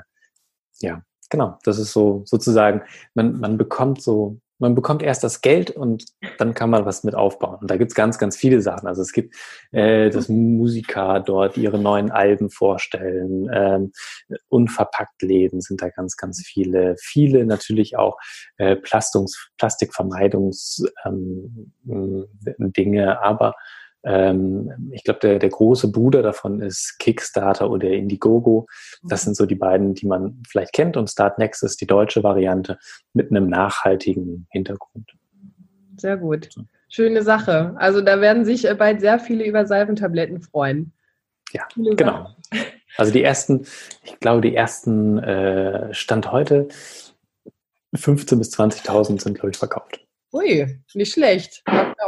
ja, 0.79 1.01
genau, 1.33 1.57
das 1.63 1.79
ist 1.79 1.91
so 1.91 2.21
sozusagen, 2.25 2.83
man, 3.15 3.39
man 3.39 3.57
bekommt 3.57 4.03
so, 4.03 4.37
man 4.59 4.75
bekommt 4.75 5.01
erst 5.01 5.23
das 5.23 5.41
Geld 5.41 5.71
und 5.71 6.05
dann 6.37 6.53
kann 6.53 6.69
man 6.69 6.85
was 6.85 7.03
mit 7.03 7.15
aufbauen. 7.15 7.57
Und 7.59 7.71
da 7.71 7.75
gibt's 7.75 7.95
ganz, 7.95 8.19
ganz 8.19 8.37
viele 8.37 8.61
Sachen. 8.61 8.87
Also 8.87 9.01
es 9.01 9.11
gibt, 9.13 9.33
äh, 9.71 10.11
dass 10.11 10.29
Musiker 10.29 11.19
dort 11.21 11.57
ihre 11.57 11.79
neuen 11.79 12.11
Alben 12.11 12.51
vorstellen, 12.51 13.49
ähm, 13.51 13.93
unverpackt 14.47 15.23
Läden 15.23 15.59
sind 15.59 15.81
da 15.81 15.89
ganz, 15.89 16.17
ganz 16.17 16.43
viele. 16.45 16.95
Viele 16.99 17.47
natürlich 17.47 17.97
auch 17.97 18.19
äh, 18.57 18.75
Plastungs, 18.75 19.49
Plastikvermeidungsdinge, 19.57 20.91
ähm, 21.87 23.17
aber 23.23 23.55
ähm, 24.03 24.91
ich 24.91 25.03
glaube, 25.03 25.19
der, 25.21 25.39
der 25.39 25.49
große 25.49 25.91
Bruder 25.91 26.21
davon 26.21 26.61
ist 26.61 26.97
Kickstarter 26.99 27.69
oder 27.69 27.89
Indiegogo. 27.89 28.67
Das 29.03 29.23
mhm. 29.23 29.25
sind 29.25 29.37
so 29.37 29.45
die 29.45 29.55
beiden, 29.55 29.93
die 29.93 30.05
man 30.05 30.41
vielleicht 30.47 30.73
kennt. 30.73 30.97
Und 30.97 31.09
Startnext 31.09 31.63
ist 31.63 31.79
die 31.81 31.87
deutsche 31.87 32.23
Variante 32.23 32.77
mit 33.13 33.31
einem 33.31 33.47
nachhaltigen 33.47 34.47
Hintergrund. 34.51 35.11
Sehr 35.97 36.17
gut. 36.17 36.49
Schöne 36.89 37.23
Sache. 37.23 37.73
Also 37.77 38.01
da 38.01 38.19
werden 38.21 38.45
sich 38.45 38.67
äh, 38.69 38.75
bald 38.75 38.99
sehr 39.01 39.19
viele 39.19 39.45
über 39.45 39.65
Salventabletten 39.65 40.41
freuen. 40.41 40.93
Ja, 41.51 41.67
genau. 41.75 42.29
Also 42.97 43.11
die 43.11 43.23
ersten, 43.23 43.65
ich 44.03 44.19
glaube, 44.19 44.41
die 44.41 44.55
ersten 44.55 45.17
äh, 45.19 45.93
Stand 45.93 46.31
heute 46.31 46.67
15.000 47.95 48.37
bis 48.37 48.53
20.000 48.53 49.21
sind, 49.21 49.35
glaube 49.35 49.51
ich, 49.51 49.57
verkauft. 49.57 49.99
Ui, 50.31 50.79
nicht 50.93 51.13
schlecht. 51.13 51.63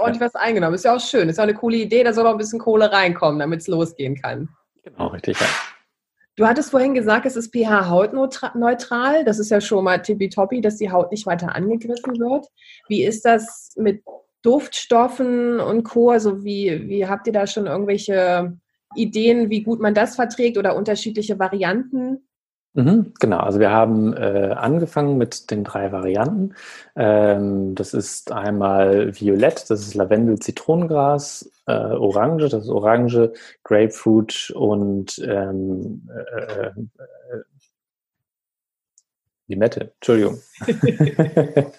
Ordentlich 0.06 0.22
was 0.22 0.36
eingenommen. 0.36 0.76
Ist 0.76 0.86
ja 0.86 0.96
auch 0.96 1.00
schön. 1.00 1.30
Ist 1.30 1.38
ja 1.38 1.44
auch 1.44 1.48
eine 1.48 1.58
coole 1.58 1.78
Idee. 1.78 2.04
Da 2.04 2.14
soll 2.14 2.26
auch 2.28 2.32
ein 2.32 2.38
bisschen 2.38 2.60
Kohle 2.60 2.92
reinkommen, 2.92 3.40
damit 3.40 3.62
es 3.62 3.68
losgehen 3.68 4.16
kann. 4.16 4.50
Genau, 4.84 5.08
richtig. 5.08 5.40
Ja. 5.40 5.48
Du 6.38 6.46
hattest 6.46 6.72
vorhin 6.72 6.94
gesagt, 6.94 7.26
es 7.26 7.38
ist 7.38 7.54
pH-hautneutral. 7.54 9.24
Das 9.24 9.40
ist 9.40 9.50
ja 9.50 9.62
schon 9.62 9.86
mal 9.86 10.02
tippitoppi, 10.02 10.60
dass 10.60 10.78
die 10.78 10.92
Haut 10.92 11.12
nicht 11.12 11.26
weiter 11.26 11.56
angegriffen 11.56 12.20
wird. 12.20 12.48
Wie 12.90 13.04
ist 13.04 13.24
das 13.24 13.74
mit 13.78 14.04
Duftstoffen 14.42 15.60
und 15.60 15.84
Co.? 15.84 16.10
Also 16.10 16.44
wie, 16.44 16.90
wie 16.90 17.08
habt 17.08 17.28
ihr 17.28 17.34
da 17.34 17.48
schon 17.48 17.68
irgendwelche 17.68 18.58
Ideen, 18.96 19.50
wie 19.50 19.64
gut 19.64 19.80
man 19.80 19.94
das 19.94 20.16
verträgt 20.16 20.58
oder 20.58 20.76
unterschiedliche 20.76 21.40
Varianten? 21.40 22.25
Mhm, 22.76 23.14
genau, 23.22 23.38
also 23.40 23.60
wir 23.62 23.72
haben 23.72 24.14
äh, 24.18 24.52
angefangen 24.54 25.18
mit 25.18 25.50
den 25.50 25.64
drei 25.64 25.94
Varianten. 25.94 26.56
Ähm, 26.98 27.74
das 27.74 27.94
ist 27.94 28.34
einmal 28.34 29.16
Violett, 29.18 29.70
das 29.70 29.80
ist 29.80 29.94
Lavendel, 29.96 30.40
Zitronengras, 30.40 31.50
äh, 31.68 31.72
Orange, 31.72 32.50
das 32.50 32.64
ist 32.64 32.70
Orange, 32.70 33.32
Grapefruit 33.64 34.52
und 34.56 35.18
ähm, 35.20 36.10
äh, 36.36 36.66
äh 36.66 36.72
Limette, 39.48 39.94
Entschuldigung. 39.96 40.42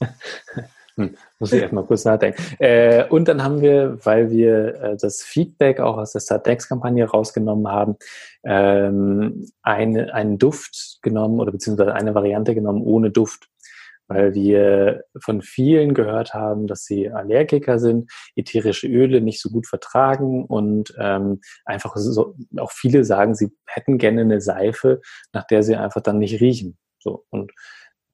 Hm, 0.96 1.16
muss 1.38 1.52
ich 1.52 1.62
erstmal 1.62 1.84
kurz 1.84 2.04
nachdenken. 2.04 2.42
Äh, 2.58 3.06
und 3.08 3.28
dann 3.28 3.42
haben 3.42 3.62
wir, 3.62 3.98
weil 4.04 4.30
wir 4.30 4.74
äh, 4.74 4.96
das 4.96 5.22
Feedback 5.22 5.80
auch 5.80 5.96
aus 5.96 6.12
der 6.12 6.20
Startnext-Kampagne 6.20 7.04
rausgenommen 7.06 7.68
haben, 7.68 7.96
ähm, 8.44 9.48
eine, 9.62 10.12
einen 10.12 10.38
Duft 10.38 10.98
genommen 11.02 11.40
oder 11.40 11.50
beziehungsweise 11.50 11.94
eine 11.94 12.14
Variante 12.14 12.54
genommen 12.54 12.82
ohne 12.82 13.10
Duft. 13.10 13.48
Weil 14.08 14.34
wir 14.34 15.04
von 15.18 15.40
vielen 15.40 15.94
gehört 15.94 16.34
haben, 16.34 16.66
dass 16.66 16.84
sie 16.84 17.10
Allergiker 17.10 17.78
sind, 17.78 18.10
ätherische 18.36 18.86
Öle 18.86 19.22
nicht 19.22 19.40
so 19.40 19.48
gut 19.48 19.66
vertragen 19.66 20.44
und 20.44 20.92
ähm, 20.98 21.40
einfach 21.64 21.96
so, 21.96 22.34
auch 22.58 22.72
viele 22.72 23.04
sagen, 23.04 23.34
sie 23.34 23.52
hätten 23.64 23.96
gerne 23.96 24.20
eine 24.22 24.42
Seife, 24.42 25.00
nach 25.32 25.46
der 25.46 25.62
sie 25.62 25.76
einfach 25.76 26.02
dann 26.02 26.18
nicht 26.18 26.42
riechen. 26.42 26.76
So 26.98 27.24
und 27.30 27.52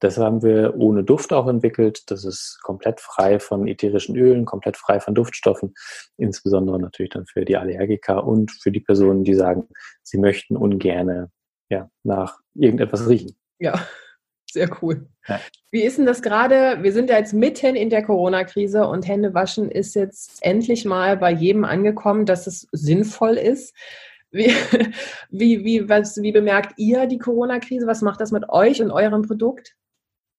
das 0.01 0.19
haben 0.19 0.43
wir 0.43 0.75
ohne 0.77 1.05
Duft 1.05 1.33
auch 1.33 1.49
entwickelt. 1.49 2.11
Das 2.11 2.25
ist 2.25 2.61
komplett 2.63 3.01
frei 3.01 3.41
von 3.41 3.67
ätherischen 3.67 4.17
Ölen, 4.17 4.45
komplett 4.45 4.77
frei 4.77 5.01
von 5.01 5.15
Duftstoffen, 5.15 5.75
insbesondere 6.17 6.79
natürlich 6.79 7.11
dann 7.11 7.27
für 7.27 7.45
die 7.45 7.57
Allergiker 7.57 8.25
und 8.25 8.53
für 8.53 8.71
die 8.71 8.81
Personen, 8.81 9.25
die 9.25 9.35
sagen, 9.35 9.69
sie 10.03 10.19
möchten 10.19 10.57
ungerne 10.57 11.31
ja, 11.69 11.91
nach 12.03 12.39
irgendetwas 12.55 13.09
riechen. 13.09 13.37
Ja, 13.59 13.87
sehr 14.51 14.71
cool. 14.83 15.07
Ja. 15.27 15.41
Wie 15.71 15.83
ist 15.83 15.99
denn 15.99 16.07
das 16.07 16.23
gerade? 16.23 16.83
Wir 16.83 16.93
sind 16.93 17.11
ja 17.11 17.19
jetzt 17.19 17.35
mitten 17.35 17.77
in 17.77 17.91
der 17.91 18.03
Corona-Krise 18.03 18.87
und 18.87 19.07
Händewaschen 19.07 19.71
ist 19.71 19.95
jetzt 19.95 20.39
endlich 20.43 20.85
mal 20.85 21.17
bei 21.17 21.31
jedem 21.31 21.65
angekommen, 21.65 22.25
dass 22.25 22.47
es 22.47 22.67
sinnvoll 22.73 23.35
ist. 23.35 23.75
Wie, 24.31 24.51
wie, 25.31 25.65
wie, 25.65 25.89
was, 25.89 26.23
wie 26.23 26.33
bemerkt 26.33 26.75
ihr 26.79 27.07
die 27.07 27.19
Corona-Krise? 27.19 27.87
Was 27.87 28.01
macht 28.01 28.21
das 28.21 28.33
mit 28.33 28.49
euch 28.49 28.81
und 28.81 28.91
eurem 28.91 29.23
Produkt? 29.23 29.77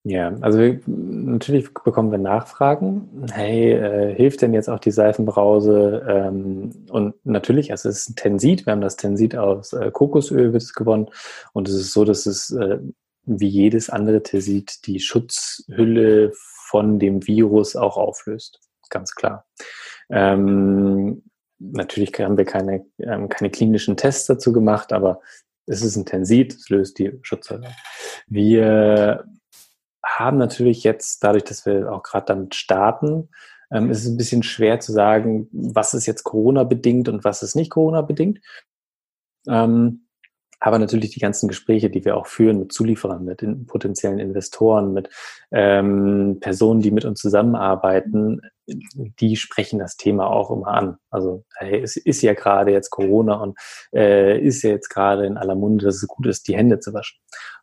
Ja, 0.03 0.33
also 0.39 0.59
wir, 0.59 0.79
natürlich 0.85 1.73
bekommen 1.73 2.11
wir 2.11 2.17
Nachfragen. 2.17 3.25
Hey, 3.31 3.73
äh, 3.73 4.15
hilft 4.15 4.41
denn 4.41 4.53
jetzt 4.53 4.69
auch 4.69 4.79
die 4.79 4.91
Seifenbrause? 4.91 6.05
Ähm, 6.07 6.71
und 6.89 7.15
natürlich, 7.25 7.71
also 7.71 7.89
es 7.89 7.99
ist 7.99 8.09
ein 8.11 8.15
Tensit. 8.15 8.65
Wir 8.65 8.71
haben 8.71 8.81
das 8.81 8.95
Tensit 8.95 9.35
aus 9.35 9.73
äh, 9.73 9.91
Kokosöl 9.91 10.51
gewonnen. 10.51 11.09
Und 11.51 11.67
es 11.67 11.75
ist 11.75 11.91
so, 11.91 12.05
dass 12.05 12.25
es 12.25 12.51
äh, 12.51 12.79
wie 13.25 13.47
jedes 13.47 13.89
andere 13.89 14.23
Tensit 14.23 14.87
die 14.87 15.01
Schutzhülle 15.01 16.31
von 16.69 16.97
dem 16.97 17.27
Virus 17.27 17.75
auch 17.75 17.97
auflöst. 17.97 18.59
Ganz 18.89 19.13
klar. 19.15 19.45
Ähm, 20.09 21.23
natürlich 21.59 22.13
haben 22.19 22.37
wir 22.37 22.45
keine, 22.45 22.85
ähm, 22.99 23.27
keine 23.27 23.49
klinischen 23.49 23.97
Tests 23.97 24.27
dazu 24.27 24.53
gemacht, 24.53 24.93
aber 24.93 25.19
es 25.65 25.83
ist 25.83 25.97
ein 25.97 26.05
Tensit, 26.05 26.55
es 26.55 26.69
löst 26.69 26.97
die 26.99 27.19
Schutzhülle. 27.21 27.67
Wir 28.27 29.25
haben 30.17 30.37
natürlich 30.37 30.83
jetzt, 30.83 31.23
dadurch, 31.23 31.43
dass 31.43 31.65
wir 31.65 31.91
auch 31.91 32.03
gerade 32.03 32.25
damit 32.27 32.55
starten, 32.55 33.29
ähm, 33.71 33.89
ist 33.91 34.03
es 34.03 34.07
ein 34.07 34.17
bisschen 34.17 34.43
schwer 34.43 34.79
zu 34.79 34.91
sagen, 34.91 35.47
was 35.51 35.93
ist 35.93 36.05
jetzt 36.05 36.23
Corona-bedingt 36.23 37.09
und 37.09 37.23
was 37.23 37.43
ist 37.43 37.55
nicht 37.55 37.71
Corona-bedingt. 37.71 38.39
Ähm, 39.47 40.05
aber 40.61 40.77
natürlich 40.77 41.11
die 41.11 41.21
ganzen 41.21 41.47
Gespräche, 41.47 41.89
die 41.89 42.03
wir 42.03 42.17
auch 42.17 42.27
führen 42.27 42.59
mit 42.59 42.73
Zulieferern, 42.73 43.23
mit 43.23 43.41
in, 43.41 43.65
potenziellen 43.65 44.19
Investoren, 44.19 44.91
mit 44.91 45.09
ähm, 45.51 46.37
Personen, 46.41 46.81
die 46.81 46.91
mit 46.91 47.05
uns 47.05 47.21
zusammenarbeiten, 47.21 48.41
die 48.67 49.37
sprechen 49.37 49.79
das 49.79 49.95
Thema 49.95 50.27
auch 50.27 50.51
immer 50.51 50.67
an. 50.67 50.97
Also 51.09 51.45
hey, 51.55 51.81
es 51.81 51.95
ist 51.95 52.21
ja 52.21 52.33
gerade 52.33 52.71
jetzt 52.71 52.89
Corona 52.89 53.35
und 53.35 53.57
äh, 53.93 54.37
ist 54.39 54.61
ja 54.63 54.71
jetzt 54.71 54.89
gerade 54.89 55.25
in 55.25 55.37
aller 55.37 55.55
Munde, 55.55 55.85
dass 55.85 55.95
es 55.95 56.07
gut 56.07 56.27
ist, 56.27 56.47
die 56.49 56.57
Hände 56.57 56.79
zu 56.79 56.93
waschen. 56.93 57.19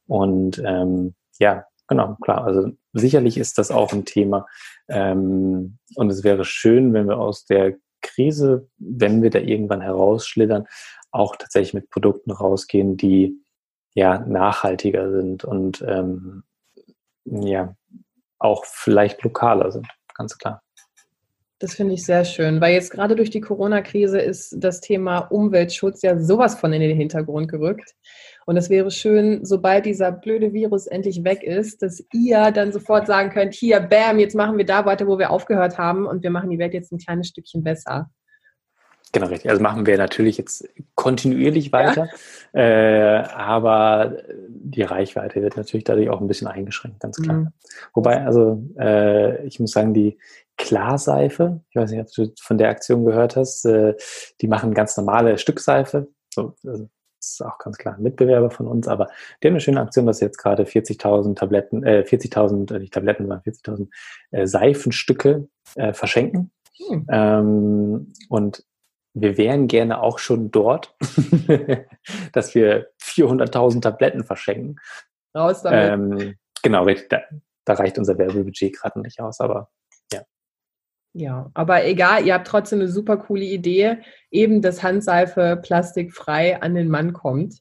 Und 0.06 0.62
ähm, 0.64 1.14
ja, 1.38 1.66
Genau, 1.88 2.16
klar. 2.20 2.44
Also 2.44 2.72
sicherlich 2.92 3.38
ist 3.38 3.58
das 3.58 3.70
auch 3.70 3.92
ein 3.92 4.04
Thema. 4.04 4.46
Ähm, 4.88 5.78
und 5.94 6.10
es 6.10 6.24
wäre 6.24 6.44
schön, 6.44 6.92
wenn 6.92 7.08
wir 7.08 7.18
aus 7.18 7.44
der 7.44 7.76
Krise, 8.02 8.68
wenn 8.78 9.22
wir 9.22 9.30
da 9.30 9.38
irgendwann 9.38 9.80
herausschlittern, 9.80 10.66
auch 11.10 11.36
tatsächlich 11.36 11.74
mit 11.74 11.90
Produkten 11.90 12.30
rausgehen, 12.30 12.96
die 12.96 13.40
ja 13.94 14.18
nachhaltiger 14.18 15.10
sind 15.10 15.44
und 15.44 15.82
ähm, 15.86 16.42
ja 17.24 17.74
auch 18.38 18.64
vielleicht 18.66 19.22
lokaler 19.22 19.72
sind, 19.72 19.86
ganz 20.14 20.36
klar. 20.36 20.62
Das 21.58 21.74
finde 21.74 21.94
ich 21.94 22.04
sehr 22.04 22.26
schön, 22.26 22.60
weil 22.60 22.74
jetzt 22.74 22.90
gerade 22.90 23.16
durch 23.16 23.30
die 23.30 23.40
Corona-Krise 23.40 24.20
ist 24.20 24.56
das 24.58 24.82
Thema 24.82 25.20
Umweltschutz 25.20 26.02
ja 26.02 26.18
sowas 26.18 26.60
von 26.60 26.72
in 26.74 26.82
den 26.82 26.94
Hintergrund 26.96 27.50
gerückt. 27.50 27.94
Und 28.46 28.56
es 28.56 28.70
wäre 28.70 28.92
schön, 28.92 29.44
sobald 29.44 29.86
dieser 29.86 30.12
blöde 30.12 30.52
Virus 30.52 30.86
endlich 30.86 31.24
weg 31.24 31.42
ist, 31.42 31.82
dass 31.82 32.02
ihr 32.12 32.52
dann 32.52 32.72
sofort 32.72 33.08
sagen 33.08 33.30
könnt, 33.30 33.54
hier, 33.54 33.80
bam, 33.80 34.20
jetzt 34.20 34.36
machen 34.36 34.56
wir 34.56 34.64
da 34.64 34.86
weiter, 34.86 35.08
wo 35.08 35.18
wir 35.18 35.30
aufgehört 35.30 35.78
haben 35.78 36.06
und 36.06 36.22
wir 36.22 36.30
machen 36.30 36.50
die 36.50 36.58
Welt 36.58 36.72
jetzt 36.72 36.92
ein 36.92 36.98
kleines 36.98 37.26
Stückchen 37.26 37.64
besser. 37.64 38.08
Genau, 39.12 39.26
richtig. 39.26 39.50
Also 39.50 39.62
machen 39.62 39.84
wir 39.84 39.98
natürlich 39.98 40.38
jetzt 40.38 40.68
kontinuierlich 40.94 41.72
weiter, 41.72 42.08
ja. 42.54 42.60
äh, 42.60 43.24
aber 43.28 44.16
die 44.48 44.82
Reichweite 44.82 45.42
wird 45.42 45.56
natürlich 45.56 45.84
dadurch 45.84 46.08
auch 46.10 46.20
ein 46.20 46.28
bisschen 46.28 46.48
eingeschränkt, 46.48 47.00
ganz 47.00 47.16
klar. 47.16 47.36
Mhm. 47.36 47.48
Wobei, 47.94 48.24
also 48.24 48.62
äh, 48.78 49.44
ich 49.44 49.58
muss 49.58 49.72
sagen, 49.72 49.92
die 49.92 50.18
Klarseife, 50.56 51.62
ich 51.70 51.76
weiß 51.76 51.90
nicht, 51.90 52.00
ob 52.00 52.12
du 52.12 52.32
von 52.40 52.58
der 52.58 52.68
Aktion 52.68 53.04
gehört 53.04 53.36
hast, 53.36 53.64
äh, 53.64 53.94
die 54.40 54.48
machen 54.48 54.74
ganz 54.74 54.96
normale 54.96 55.38
Stückseife. 55.38 56.08
So, 56.32 56.54
also 56.64 56.88
ist 57.32 57.42
auch 57.44 57.58
ganz 57.58 57.78
klar 57.78 57.96
ein 57.96 58.02
Mitbewerber 58.02 58.50
von 58.50 58.66
uns, 58.66 58.88
aber 58.88 59.08
die 59.42 59.48
haben 59.48 59.54
eine 59.54 59.60
schöne 59.60 59.80
Aktion, 59.80 60.06
dass 60.06 60.18
sie 60.18 60.24
jetzt 60.24 60.38
gerade 60.38 60.64
40.000 60.64 61.36
Tabletten, 61.36 61.84
äh, 61.84 62.04
40.000, 62.06 62.74
äh, 62.74 62.78
nicht 62.78 62.94
Tabletten, 62.94 63.24
sondern 63.24 63.40
40.000 63.40 63.88
äh, 64.30 64.46
Seifenstücke 64.46 65.48
äh, 65.74 65.92
verschenken. 65.92 66.50
Hm. 66.78 67.06
Ähm, 67.10 68.12
und 68.28 68.64
wir 69.14 69.38
wären 69.38 69.66
gerne 69.66 70.02
auch 70.02 70.18
schon 70.18 70.50
dort, 70.50 70.94
dass 72.32 72.54
wir 72.54 72.88
400.000 73.02 73.80
Tabletten 73.80 74.24
verschenken. 74.24 74.76
Raus 75.34 75.62
damit. 75.62 76.20
Ähm, 76.20 76.34
genau, 76.62 76.84
da, 76.84 77.22
da 77.64 77.74
reicht 77.74 77.98
unser 77.98 78.18
Werbebudget 78.18 78.76
gerade 78.76 79.00
nicht 79.00 79.20
aus, 79.20 79.40
aber 79.40 79.70
ja. 81.16 81.50
Aber 81.54 81.86
egal, 81.86 82.26
ihr 82.26 82.34
habt 82.34 82.46
trotzdem 82.46 82.80
eine 82.80 82.88
super 82.88 83.16
coole 83.16 83.44
Idee, 83.44 83.98
eben 84.30 84.60
dass 84.60 84.82
Handseife 84.82 85.58
plastikfrei 85.62 86.60
an 86.60 86.74
den 86.74 86.88
Mann 86.88 87.12
kommt. 87.12 87.60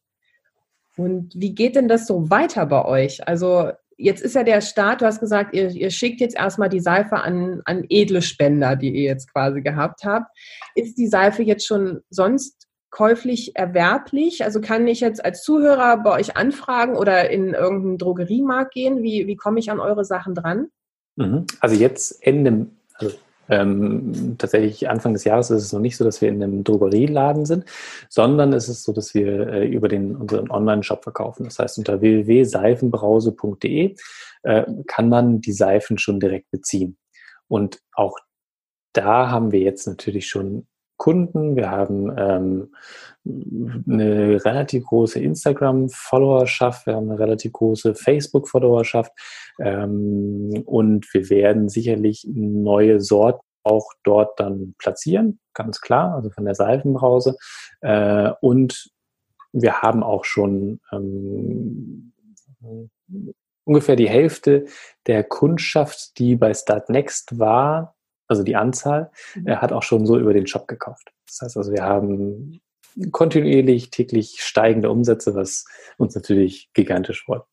Und 0.97 1.33
wie 1.35 1.55
geht 1.55 1.75
denn 1.75 1.87
das 1.87 2.05
so 2.05 2.29
weiter 2.29 2.65
bei 2.65 2.83
euch? 2.85 3.25
Also 3.27 3.71
jetzt 3.97 4.21
ist 4.21 4.35
ja 4.35 4.43
der 4.43 4.61
Start, 4.61 5.01
du 5.01 5.05
hast 5.05 5.19
gesagt, 5.19 5.53
ihr, 5.53 5.69
ihr 5.69 5.89
schickt 5.89 6.19
jetzt 6.19 6.35
erstmal 6.35 6.69
die 6.69 6.79
Seife 6.81 7.17
an, 7.17 7.61
an 7.65 7.85
edle 7.89 8.21
Spender, 8.21 8.75
die 8.75 8.89
ihr 8.89 9.03
jetzt 9.03 9.31
quasi 9.31 9.61
gehabt 9.61 10.03
habt. 10.03 10.37
Ist 10.75 10.97
die 10.97 11.07
Seife 11.07 11.41
jetzt 11.43 11.65
schon 11.65 12.01
sonst 12.09 12.67
käuflich 12.89 13.55
erwerblich? 13.55 14.43
Also 14.43 14.59
kann 14.59 14.87
ich 14.87 14.99
jetzt 14.99 15.23
als 15.23 15.43
Zuhörer 15.43 15.97
bei 15.97 16.11
euch 16.11 16.35
anfragen 16.35 16.95
oder 16.95 17.29
in 17.29 17.53
irgendeinen 17.53 17.97
Drogeriemarkt 17.97 18.73
gehen? 18.73 19.01
Wie, 19.01 19.27
wie 19.27 19.35
komme 19.37 19.59
ich 19.59 19.71
an 19.71 19.79
eure 19.79 20.03
Sachen 20.03 20.35
dran? 20.35 20.67
Mhm. 21.15 21.45
Also 21.61 21.75
jetzt 21.75 22.21
Ende, 22.21 22.67
also 22.95 23.15
ähm, 23.49 24.35
tatsächlich 24.37 24.89
Anfang 24.89 25.13
des 25.13 25.23
Jahres 25.23 25.51
ist 25.51 25.63
es 25.63 25.73
noch 25.73 25.79
nicht 25.79 25.97
so, 25.97 26.03
dass 26.03 26.21
wir 26.21 26.29
in 26.29 26.41
einem 26.41 26.63
Drogerieladen 26.63 27.45
sind, 27.45 27.65
sondern 28.09 28.53
es 28.53 28.69
ist 28.69 28.83
so, 28.83 28.93
dass 28.93 29.13
wir 29.13 29.47
äh, 29.47 29.67
über 29.67 29.87
den, 29.87 30.15
unseren 30.15 30.49
Online-Shop 30.49 31.03
verkaufen. 31.03 31.43
Das 31.45 31.59
heißt, 31.59 31.77
unter 31.77 32.01
www.seifenbrause.de 32.01 33.95
äh, 34.43 34.65
kann 34.87 35.09
man 35.09 35.41
die 35.41 35.53
Seifen 35.53 35.97
schon 35.97 36.19
direkt 36.19 36.49
beziehen. 36.51 36.97
Und 37.47 37.79
auch 37.93 38.17
da 38.93 39.29
haben 39.29 39.51
wir 39.51 39.59
jetzt 39.59 39.87
natürlich 39.87 40.27
schon 40.27 40.67
Kunden, 40.97 41.55
wir 41.55 41.71
haben 41.71 42.13
ähm, 42.17 42.75
eine 43.25 44.43
relativ 44.45 44.85
große 44.85 45.19
Instagram-Followerschaft, 45.19 46.85
wir 46.85 46.95
haben 46.95 47.09
eine 47.09 47.19
relativ 47.19 47.53
große 47.53 47.95
Facebook-Followerschaft. 47.95 49.11
Ähm, 49.59 50.63
und 50.65 51.13
wir 51.13 51.29
werden 51.29 51.69
sicherlich 51.69 52.27
neue 52.29 53.01
Sorten 53.01 53.41
auch 53.63 53.91
dort 54.03 54.39
dann 54.39 54.75
platzieren, 54.77 55.39
ganz 55.53 55.81
klar, 55.81 56.13
also 56.13 56.29
von 56.29 56.45
der 56.45 56.55
Seifenbrause. 56.55 57.35
Äh, 57.81 58.31
und 58.41 58.89
wir 59.51 59.81
haben 59.81 60.03
auch 60.03 60.23
schon 60.23 60.79
ähm, 60.91 62.13
ungefähr 63.63 63.95
die 63.95 64.09
Hälfte 64.09 64.65
der 65.07 65.23
Kundschaft, 65.23 66.17
die 66.19 66.35
bei 66.35 66.53
Start 66.53 66.89
Next 66.89 67.39
war, 67.39 67.94
also 68.27 68.43
die 68.43 68.55
Anzahl, 68.55 69.11
mhm. 69.35 69.61
hat 69.61 69.71
auch 69.71 69.83
schon 69.83 70.05
so 70.05 70.17
über 70.17 70.33
den 70.33 70.47
Shop 70.47 70.67
gekauft. 70.67 71.11
Das 71.27 71.41
heißt 71.41 71.57
also, 71.57 71.71
wir 71.71 71.83
haben 71.83 72.59
kontinuierlich 73.11 73.89
täglich 73.89 74.37
steigende 74.39 74.89
Umsätze, 74.89 75.35
was 75.35 75.65
uns 75.97 76.15
natürlich 76.15 76.69
gigantisch 76.73 77.23
freut. 77.25 77.43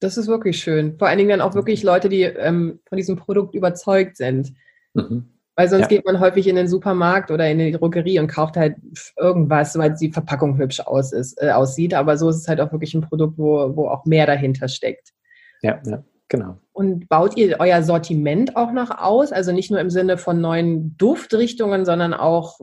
Das 0.00 0.16
ist 0.16 0.26
wirklich 0.26 0.58
schön. 0.58 0.98
Vor 0.98 1.06
allen 1.06 1.18
Dingen 1.18 1.30
dann 1.30 1.40
auch 1.40 1.54
wirklich 1.54 1.82
mhm. 1.82 1.88
Leute, 1.88 2.08
die 2.08 2.22
ähm, 2.22 2.80
von 2.88 2.96
diesem 2.96 3.16
Produkt 3.16 3.54
überzeugt 3.54 4.16
sind. 4.16 4.52
Mhm. 4.94 5.28
Weil 5.54 5.68
sonst 5.68 5.82
ja. 5.82 5.88
geht 5.88 6.06
man 6.06 6.18
häufig 6.18 6.48
in 6.48 6.56
den 6.56 6.66
Supermarkt 6.66 7.30
oder 7.30 7.48
in 7.48 7.58
die 7.58 7.72
Drogerie 7.72 8.18
und 8.18 8.26
kauft 8.26 8.56
halt 8.56 8.76
irgendwas, 9.18 9.76
weil 9.76 9.94
die 9.94 10.10
Verpackung 10.10 10.56
hübsch 10.56 10.80
aus 10.80 11.12
ist, 11.12 11.40
äh, 11.42 11.50
aussieht. 11.50 11.94
Aber 11.94 12.16
so 12.16 12.30
ist 12.30 12.36
es 12.36 12.48
halt 12.48 12.60
auch 12.60 12.72
wirklich 12.72 12.94
ein 12.94 13.02
Produkt, 13.02 13.38
wo, 13.38 13.76
wo 13.76 13.88
auch 13.88 14.06
mehr 14.06 14.26
dahinter 14.26 14.66
steckt. 14.68 15.12
Ja, 15.60 15.80
ja. 15.84 16.02
Genau. 16.32 16.56
Und 16.72 17.10
baut 17.10 17.36
ihr 17.36 17.58
euer 17.60 17.82
Sortiment 17.82 18.56
auch 18.56 18.72
noch 18.72 18.88
aus? 18.90 19.32
Also 19.32 19.52
nicht 19.52 19.70
nur 19.70 19.80
im 19.80 19.90
Sinne 19.90 20.16
von 20.16 20.40
neuen 20.40 20.96
Duftrichtungen, 20.96 21.84
sondern 21.84 22.14
auch 22.14 22.58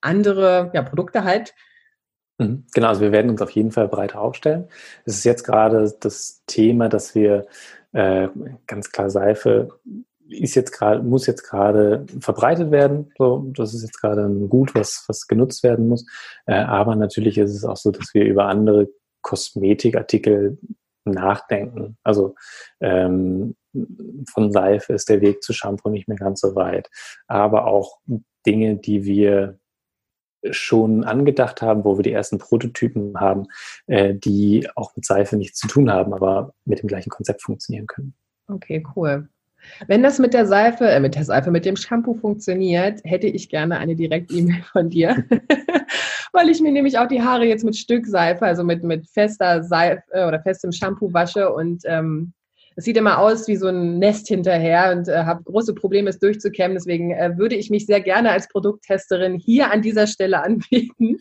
andere 0.00 0.72
ja, 0.74 0.82
Produkte 0.82 1.22
halt? 1.22 1.54
Mhm. 2.38 2.66
Genau, 2.74 2.88
also 2.88 3.00
wir 3.00 3.12
werden 3.12 3.30
uns 3.30 3.40
auf 3.40 3.50
jeden 3.50 3.70
Fall 3.70 3.86
breiter 3.86 4.20
aufstellen. 4.20 4.66
Es 5.04 5.14
ist 5.14 5.24
jetzt 5.24 5.44
gerade 5.44 5.94
das 6.00 6.42
Thema, 6.48 6.88
dass 6.88 7.14
wir 7.14 7.46
äh, 7.92 8.26
ganz 8.66 8.90
klar 8.90 9.08
Seife 9.08 9.68
ist 10.28 10.56
jetzt 10.56 10.72
gerade, 10.72 11.00
muss 11.04 11.28
jetzt 11.28 11.44
gerade 11.44 12.04
verbreitet 12.18 12.72
werden. 12.72 13.12
So, 13.18 13.52
das 13.54 13.72
ist 13.72 13.82
jetzt 13.82 14.00
gerade 14.00 14.22
ein 14.22 14.48
Gut, 14.48 14.74
was, 14.74 15.04
was 15.06 15.28
genutzt 15.28 15.62
werden 15.62 15.86
muss. 15.86 16.04
Äh, 16.46 16.54
aber 16.54 16.96
natürlich 16.96 17.38
ist 17.38 17.54
es 17.54 17.64
auch 17.64 17.76
so, 17.76 17.92
dass 17.92 18.14
wir 18.14 18.24
über 18.24 18.46
andere 18.46 18.88
Kosmetikartikel 19.20 20.58
nachdenken. 21.04 21.96
Also 22.02 22.34
ähm, 22.80 23.56
von 24.30 24.52
Seife 24.52 24.92
ist 24.92 25.08
der 25.08 25.20
Weg 25.20 25.42
zu 25.42 25.52
Shampoo 25.52 25.88
nicht 25.88 26.08
mehr 26.08 26.18
ganz 26.18 26.40
so 26.40 26.54
weit. 26.54 26.90
Aber 27.26 27.66
auch 27.66 28.00
Dinge, 28.46 28.76
die 28.76 29.04
wir 29.04 29.58
schon 30.50 31.04
angedacht 31.04 31.62
haben, 31.62 31.84
wo 31.84 31.98
wir 31.98 32.02
die 32.02 32.12
ersten 32.12 32.38
Prototypen 32.38 33.18
haben, 33.18 33.46
äh, 33.86 34.14
die 34.14 34.68
auch 34.74 34.94
mit 34.96 35.04
Seife 35.04 35.36
nichts 35.36 35.58
zu 35.58 35.68
tun 35.68 35.90
haben, 35.90 36.12
aber 36.12 36.54
mit 36.64 36.82
dem 36.82 36.88
gleichen 36.88 37.10
Konzept 37.10 37.42
funktionieren 37.42 37.86
können. 37.86 38.14
Okay, 38.48 38.84
cool. 38.96 39.28
Wenn 39.86 40.02
das 40.02 40.18
mit 40.18 40.34
der 40.34 40.46
Seife, 40.46 40.88
äh, 40.88 41.00
mit 41.00 41.14
der 41.14 41.24
Seife, 41.24 41.50
mit 41.50 41.64
dem 41.64 41.76
Shampoo 41.76 42.14
funktioniert, 42.14 43.00
hätte 43.04 43.26
ich 43.26 43.48
gerne 43.48 43.78
eine 43.78 43.96
Direkt-E-Mail 43.96 44.62
von 44.72 44.90
dir. 44.90 45.24
weil 46.32 46.48
ich 46.48 46.60
mir 46.60 46.72
nämlich 46.72 46.98
auch 46.98 47.08
die 47.08 47.22
Haare 47.22 47.44
jetzt 47.44 47.64
mit 47.64 47.76
Stückseife, 47.76 48.44
also 48.44 48.64
mit, 48.64 48.82
mit 48.82 49.08
fester 49.08 49.62
Seife 49.62 50.02
äh, 50.12 50.26
oder 50.26 50.40
festem 50.40 50.72
Shampoo 50.72 51.12
wasche 51.12 51.52
und 51.52 51.82
ähm, 51.84 52.32
es 52.74 52.84
sieht 52.84 52.96
immer 52.96 53.18
aus 53.18 53.48
wie 53.48 53.56
so 53.56 53.68
ein 53.68 53.98
Nest 53.98 54.28
hinterher 54.28 54.92
und 54.96 55.08
äh, 55.08 55.24
habe 55.24 55.42
große 55.44 55.74
Probleme, 55.74 56.08
es 56.08 56.18
durchzukämmen. 56.18 56.74
Deswegen 56.74 57.10
äh, 57.10 57.36
würde 57.36 57.54
ich 57.54 57.68
mich 57.68 57.84
sehr 57.84 58.00
gerne 58.00 58.30
als 58.30 58.48
Produkttesterin 58.48 59.34
hier 59.34 59.70
an 59.70 59.82
dieser 59.82 60.06
Stelle 60.06 60.42
anbieten 60.42 61.18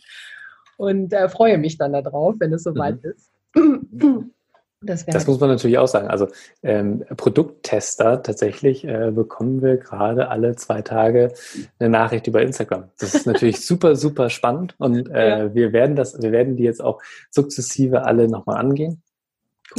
und 0.78 1.14
äh, 1.14 1.28
freue 1.28 1.58
mich 1.58 1.78
dann 1.78 1.94
darauf, 1.94 2.36
wenn 2.40 2.54
es 2.54 2.64
soweit 2.64 3.04
mhm. 3.04 3.12
ist. 3.12 3.32
Das, 4.84 5.06
das 5.06 5.28
muss 5.28 5.40
man 5.40 5.50
natürlich 5.50 5.78
auch 5.78 5.88
sagen. 5.88 6.08
Also 6.08 6.28
ähm, 6.64 7.06
Produkttester 7.16 8.24
tatsächlich 8.24 8.84
äh, 8.84 9.12
bekommen 9.12 9.62
wir 9.62 9.78
gerade 9.78 10.30
alle 10.30 10.56
zwei 10.56 10.82
Tage 10.82 11.34
eine 11.78 11.90
Nachricht 11.90 12.26
über 12.26 12.42
Instagram. 12.42 12.90
Das 12.98 13.14
ist 13.14 13.28
natürlich 13.28 13.62
super, 13.66 13.96
super 13.96 14.32
spannend 14.32 14.74
und 14.80 15.08
äh, 15.10 15.30
ja. 15.30 15.54
wir 15.54 15.72
werden 15.72 15.96
das, 15.96 16.20
wir 16.20 16.32
werden 16.32 16.56
die 16.56 16.64
jetzt 16.64 16.84
auch 16.84 17.00
sukzessive 17.30 18.06
alle 18.06 18.28
nochmal 18.28 18.58
angehen. 18.58 19.04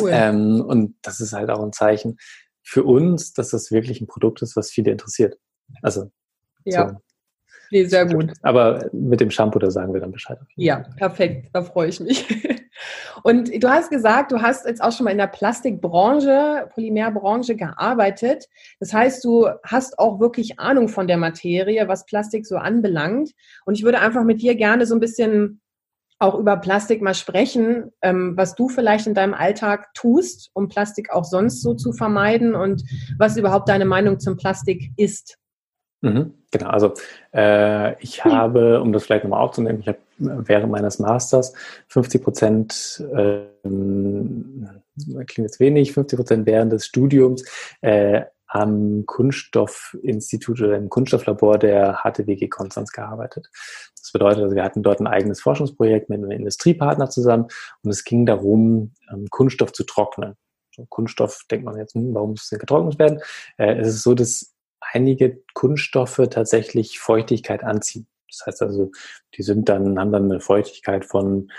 Cool. 0.01 0.11
Ähm, 0.13 0.61
und 0.61 0.95
das 1.03 1.21
ist 1.21 1.33
halt 1.33 1.51
auch 1.51 1.63
ein 1.63 1.73
Zeichen 1.73 2.19
für 2.63 2.85
uns, 2.85 3.33
dass 3.33 3.51
das 3.51 3.73
wirklich 3.73 4.01
ein 4.01 4.07
Produkt 4.07 4.41
ist, 4.41 4.55
was 4.55 4.71
viele 4.71 4.93
interessiert. 4.93 5.37
Also 5.83 6.13
ja. 6.65 6.89
So. 6.89 6.97
Nee, 7.73 7.87
sehr 7.87 8.07
gut. 8.07 8.33
Aber 8.43 8.89
mit 8.93 9.21
dem 9.21 9.31
Shampoo, 9.31 9.59
da 9.59 9.71
sagen 9.71 9.95
wir 9.95 10.01
dann 10.01 10.13
Bescheid. 10.13 10.39
Ja, 10.57 10.85
perfekt. 10.97 11.49
Da 11.55 11.63
freue 11.63 11.89
ich 11.89 12.01
mich. 12.01 12.27
Und 13.23 13.51
du 13.63 13.69
hast 13.69 13.91
gesagt, 13.91 14.33
du 14.33 14.41
hast 14.41 14.67
jetzt 14.67 14.83
auch 14.83 14.93
schon 14.93 15.05
mal 15.05 15.11
in 15.11 15.19
der 15.19 15.27
Plastikbranche, 15.27 16.69
Polymerbranche 16.75 17.57
gearbeitet. 17.57 18.47
Das 18.81 18.93
heißt, 18.93 19.25
du 19.25 19.49
hast 19.65 19.99
auch 19.99 20.21
wirklich 20.21 20.59
Ahnung 20.59 20.89
von 20.89 21.07
der 21.07 21.17
Materie, 21.17 21.87
was 21.89 22.07
Plastik 22.07 22.47
so 22.47 22.57
anbelangt. 22.57 23.33
Und 23.65 23.75
ich 23.75 23.85
würde 23.85 24.01
einfach 24.01 24.25
mit 24.25 24.43
dir 24.43 24.55
gerne 24.55 24.87
so 24.87 24.95
ein 24.95 25.01
bisschen 25.01 25.61
auch 26.23 26.39
über 26.39 26.57
Plastik 26.57 27.03
mal 27.03 27.15
sprechen, 27.15 27.91
ähm, 28.01 28.37
was 28.37 28.55
du 28.55 28.69
vielleicht 28.69 29.09
in 29.09 29.15
deinem 29.15 29.35
Alltag 29.35 29.93
tust, 29.93 30.51
um 30.55 30.69
Plastik 30.69 31.11
auch 31.11 31.25
sonst 31.25 31.63
so 31.63 31.75
zu 31.75 31.93
vermeiden 31.93 32.55
und 32.55 32.85
was 33.19 33.37
überhaupt 33.37 33.69
deine 33.69 33.85
Meinung 33.85 34.21
zum 34.21 34.37
Plastik 34.37 34.93
ist. 34.97 35.37
Mhm, 36.01 36.35
genau, 36.53 36.69
also 36.69 36.95
äh, 37.35 38.01
ich 38.01 38.25
hm. 38.25 38.33
habe, 38.33 38.81
um 38.81 38.93
das 38.93 39.05
vielleicht 39.05 39.25
nochmal 39.25 39.41
aufzunehmen, 39.41 39.81
ich 39.81 39.89
habe 39.89 39.99
während 40.23 40.73
meines 40.73 40.99
Masters 40.99 41.53
50 41.89 42.23
Prozent, 42.23 43.05
ähm, 43.17 44.69
klingt 45.27 45.39
jetzt 45.39 45.61
wenig, 45.61 45.93
50 45.93 46.17
Prozent 46.17 46.47
während 46.47 46.73
des 46.73 46.87
Studiums 46.87 47.45
äh, 47.81 48.23
am 48.47 49.07
Kunststoffinstitut 49.07 50.61
oder 50.61 50.77
im 50.77 50.91
Kunststofflabor 50.91 51.59
der 51.59 52.03
HTWG 52.03 52.49
Konstanz 52.49 52.93
gearbeitet. 52.93 53.49
Das 53.99 54.13
bedeutet, 54.13 54.43
also 54.43 54.55
wir 54.55 54.63
hatten 54.63 54.83
dort 54.83 55.01
ein 55.01 55.07
eigenes 55.07 55.41
Forschungsprojekt 55.41 56.11
mit 56.11 56.19
einem 56.19 56.31
Industriepartner 56.31 57.09
zusammen 57.09 57.47
und 57.83 57.91
es 57.91 58.05
ging 58.05 58.27
darum, 58.27 58.93
ähm, 59.11 59.27
Kunststoff 59.31 59.73
zu 59.73 59.85
trocknen. 59.85 60.35
So, 60.75 60.87
Kunststoff 60.89 61.45
denkt 61.51 61.65
man 61.65 61.79
jetzt, 61.79 61.95
hm, 61.95 62.15
warum 62.15 62.31
muss 62.31 62.45
es 62.45 62.49
denn 62.51 62.59
getrocknet 62.59 62.99
werden? 62.99 63.21
Äh, 63.57 63.77
es 63.77 63.89
ist 63.89 64.03
so, 64.03 64.15
dass 64.15 64.55
einige 64.93 65.43
Kunststoffe 65.55 66.21
tatsächlich 66.31 66.99
Feuchtigkeit 66.99 67.65
anziehen. 67.65 68.07
Das 68.39 68.47
heißt 68.47 68.63
also, 68.63 68.91
die 69.37 69.43
sind 69.43 69.69
dann, 69.69 69.99
haben 69.99 70.13
dann 70.13 70.31
eine 70.31 70.41
Feuchtigkeit 70.41 71.05
von 71.05 71.51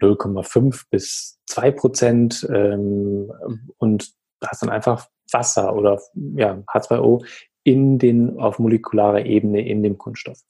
0,5 0.00 0.84
bis 0.90 1.38
2 1.46 1.70
Prozent 1.72 2.46
ähm, 2.52 3.32
und 3.78 4.12
da 4.40 4.50
ist 4.52 4.62
dann 4.62 4.70
einfach 4.70 5.08
Wasser 5.32 5.74
oder 5.74 6.00
ja, 6.14 6.62
H2O 6.66 7.24
in 7.64 7.98
den, 7.98 8.38
auf 8.38 8.58
molekularer 8.58 9.26
Ebene 9.26 9.66
in 9.66 9.82
dem 9.82 9.98
Kunststoff. 9.98 10.40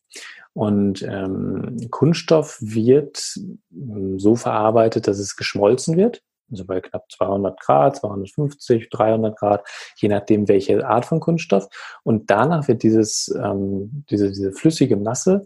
Und 0.52 1.02
ähm, 1.02 1.88
Kunststoff 1.90 2.58
wird 2.60 3.38
ähm, 3.72 4.18
so 4.18 4.36
verarbeitet, 4.36 5.06
dass 5.06 5.18
es 5.18 5.36
geschmolzen 5.36 5.96
wird. 5.96 6.22
Also 6.50 6.64
bei 6.64 6.80
knapp 6.80 7.10
200 7.10 7.60
Grad, 7.60 7.96
250, 7.96 8.88
300 8.90 9.38
Grad, 9.38 9.66
je 9.96 10.08
nachdem 10.08 10.48
welche 10.48 10.86
Art 10.86 11.04
von 11.04 11.20
Kunststoff. 11.20 11.68
Und 12.02 12.30
danach 12.30 12.68
wird 12.68 12.82
dieses, 12.82 13.34
ähm, 13.42 14.04
diese, 14.10 14.30
diese 14.30 14.52
flüssige 14.52 14.96
Masse 14.96 15.44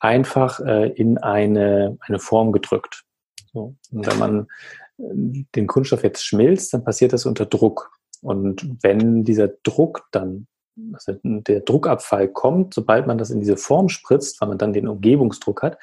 einfach 0.00 0.60
äh, 0.60 0.88
in 0.90 1.18
eine, 1.18 1.96
eine 2.00 2.18
Form 2.18 2.52
gedrückt. 2.52 3.04
So. 3.52 3.74
Und 3.90 4.06
wenn 4.06 4.18
man 4.18 4.46
äh, 4.98 5.44
den 5.54 5.66
Kunststoff 5.66 6.02
jetzt 6.02 6.24
schmilzt, 6.24 6.72
dann 6.72 6.84
passiert 6.84 7.12
das 7.12 7.26
unter 7.26 7.46
Druck. 7.46 7.90
Und 8.20 8.76
wenn 8.82 9.24
dieser 9.24 9.48
Druck 9.48 10.06
dann, 10.10 10.46
also 10.92 11.14
der 11.22 11.60
Druckabfall 11.60 12.28
kommt, 12.28 12.74
sobald 12.74 13.06
man 13.06 13.18
das 13.18 13.30
in 13.30 13.40
diese 13.40 13.56
Form 13.56 13.88
spritzt, 13.88 14.40
weil 14.40 14.48
man 14.48 14.58
dann 14.58 14.72
den 14.72 14.88
Umgebungsdruck 14.88 15.62
hat, 15.62 15.78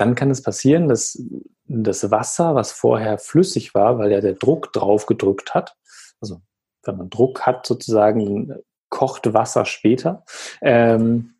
dann 0.00 0.14
kann 0.14 0.30
es 0.30 0.42
passieren, 0.42 0.88
dass 0.88 1.22
das 1.66 2.10
Wasser, 2.10 2.54
was 2.54 2.72
vorher 2.72 3.18
flüssig 3.18 3.74
war, 3.74 3.98
weil 3.98 4.10
ja 4.10 4.20
der 4.20 4.32
Druck 4.32 4.72
drauf 4.72 5.06
gedrückt 5.06 5.54
hat, 5.54 5.76
also 6.20 6.40
wenn 6.84 6.96
man 6.96 7.10
Druck 7.10 7.42
hat 7.42 7.66
sozusagen, 7.66 8.54
kocht 8.88 9.32
Wasser 9.34 9.66
später, 9.66 10.24
ähm, 10.62 11.34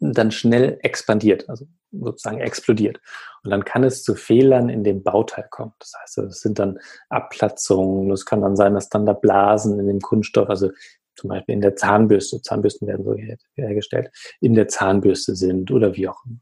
dann 0.00 0.30
schnell 0.30 0.78
expandiert, 0.82 1.48
also 1.48 1.66
sozusagen 1.90 2.38
explodiert. 2.38 3.00
Und 3.42 3.50
dann 3.50 3.64
kann 3.64 3.84
es 3.84 4.04
zu 4.04 4.14
Fehlern 4.14 4.68
in 4.68 4.84
dem 4.84 5.02
Bauteil 5.02 5.46
kommen. 5.50 5.72
Das 5.78 5.92
heißt, 6.00 6.18
es 6.18 6.40
sind 6.40 6.58
dann 6.58 6.78
Abplatzungen, 7.08 8.10
es 8.10 8.26
kann 8.26 8.42
dann 8.42 8.56
sein, 8.56 8.74
dass 8.74 8.88
dann 8.88 9.06
da 9.06 9.12
Blasen 9.12 9.78
in 9.78 9.86
dem 9.86 10.00
Kunststoff, 10.00 10.48
also 10.48 10.70
zum 11.16 11.28
Beispiel 11.28 11.54
in 11.54 11.60
der 11.60 11.76
Zahnbürste, 11.76 12.40
Zahnbürsten 12.42 12.86
werden 12.86 13.04
so 13.04 13.14
hergestellt, 13.54 14.10
in 14.40 14.54
der 14.54 14.68
Zahnbürste 14.68 15.34
sind 15.34 15.70
oder 15.70 15.96
wie 15.96 16.08
auch 16.08 16.24
immer. 16.24 16.38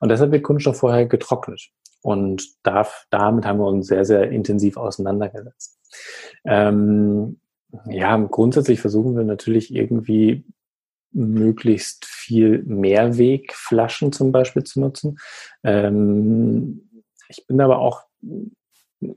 Und 0.00 0.08
deshalb 0.08 0.32
wird 0.32 0.42
Kunststoff 0.42 0.78
vorher 0.78 1.06
getrocknet. 1.06 1.70
Und 2.02 2.44
darf, 2.64 3.06
damit 3.10 3.46
haben 3.46 3.60
wir 3.60 3.66
uns 3.66 3.86
sehr, 3.86 4.04
sehr 4.04 4.30
intensiv 4.30 4.76
auseinandergesetzt. 4.76 5.78
Ähm, 6.44 7.38
ja, 7.86 8.16
grundsätzlich 8.16 8.80
versuchen 8.80 9.16
wir 9.16 9.24
natürlich 9.24 9.72
irgendwie 9.72 10.44
möglichst 11.12 12.04
viel 12.06 12.62
Mehrwegflaschen 12.64 14.12
zum 14.12 14.32
Beispiel 14.32 14.64
zu 14.64 14.80
nutzen. 14.80 15.18
Ähm, 15.62 17.04
ich 17.28 17.46
bin 17.46 17.60
aber 17.60 17.78
auch, 17.78 18.02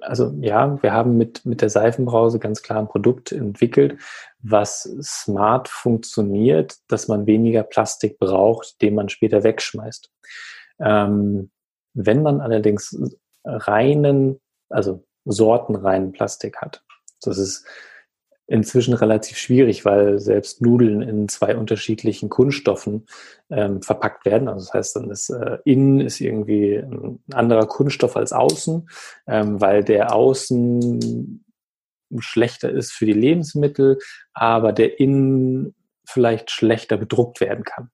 also 0.02 0.34
ja, 0.40 0.82
wir 0.82 0.94
haben 0.94 1.18
mit, 1.18 1.46
mit 1.46 1.62
der 1.62 1.70
Seifenbrause 1.70 2.40
ganz 2.40 2.62
klar 2.62 2.80
ein 2.80 2.88
Produkt 2.88 3.32
entwickelt, 3.32 4.00
was 4.40 4.84
smart 5.02 5.68
funktioniert, 5.68 6.78
dass 6.88 7.08
man 7.08 7.26
weniger 7.26 7.64
Plastik 7.64 8.20
braucht, 8.20 8.82
den 8.82 8.96
man 8.96 9.10
später 9.10 9.44
wegschmeißt. 9.44 10.12
Ähm, 10.80 11.52
wenn 11.94 12.22
man 12.22 12.42
allerdings 12.42 12.98
reinen, 13.44 14.42
also 14.70 15.06
sortenreinen 15.26 16.12
Plastik 16.12 16.58
hat, 16.58 16.84
das 17.22 17.38
ist 17.38 17.66
inzwischen 18.48 18.94
relativ 18.94 19.38
schwierig, 19.38 19.86
weil 19.86 20.20
selbst 20.20 20.62
Nudeln 20.62 21.02
in 21.02 21.28
zwei 21.28 21.56
unterschiedlichen 21.56 22.30
Kunststoffen 22.30 23.08
ähm, 23.50 23.82
verpackt 23.82 24.26
werden. 24.26 24.48
Also 24.48 24.66
das 24.66 24.74
heißt, 24.74 24.96
dann 24.98 25.10
ist 25.10 25.30
äh, 25.30 25.58
innen 25.66 26.00
ist 26.00 26.22
irgendwie 26.22 26.76
ein 26.76 27.20
anderer 27.34 27.68
Kunststoff 27.68 28.16
als 28.16 28.34
außen, 28.34 28.88
ähm, 29.28 29.62
weil 29.62 29.84
der 29.84 30.14
außen 30.14 31.44
schlechter 32.20 32.70
ist 32.70 32.92
für 32.92 33.06
die 33.06 33.14
Lebensmittel, 33.14 33.98
aber 34.34 34.74
der 34.74 35.00
innen 35.00 35.74
vielleicht 36.08 36.52
schlechter 36.52 36.98
bedruckt 36.98 37.42
werden 37.42 37.64
kann. 37.64 37.90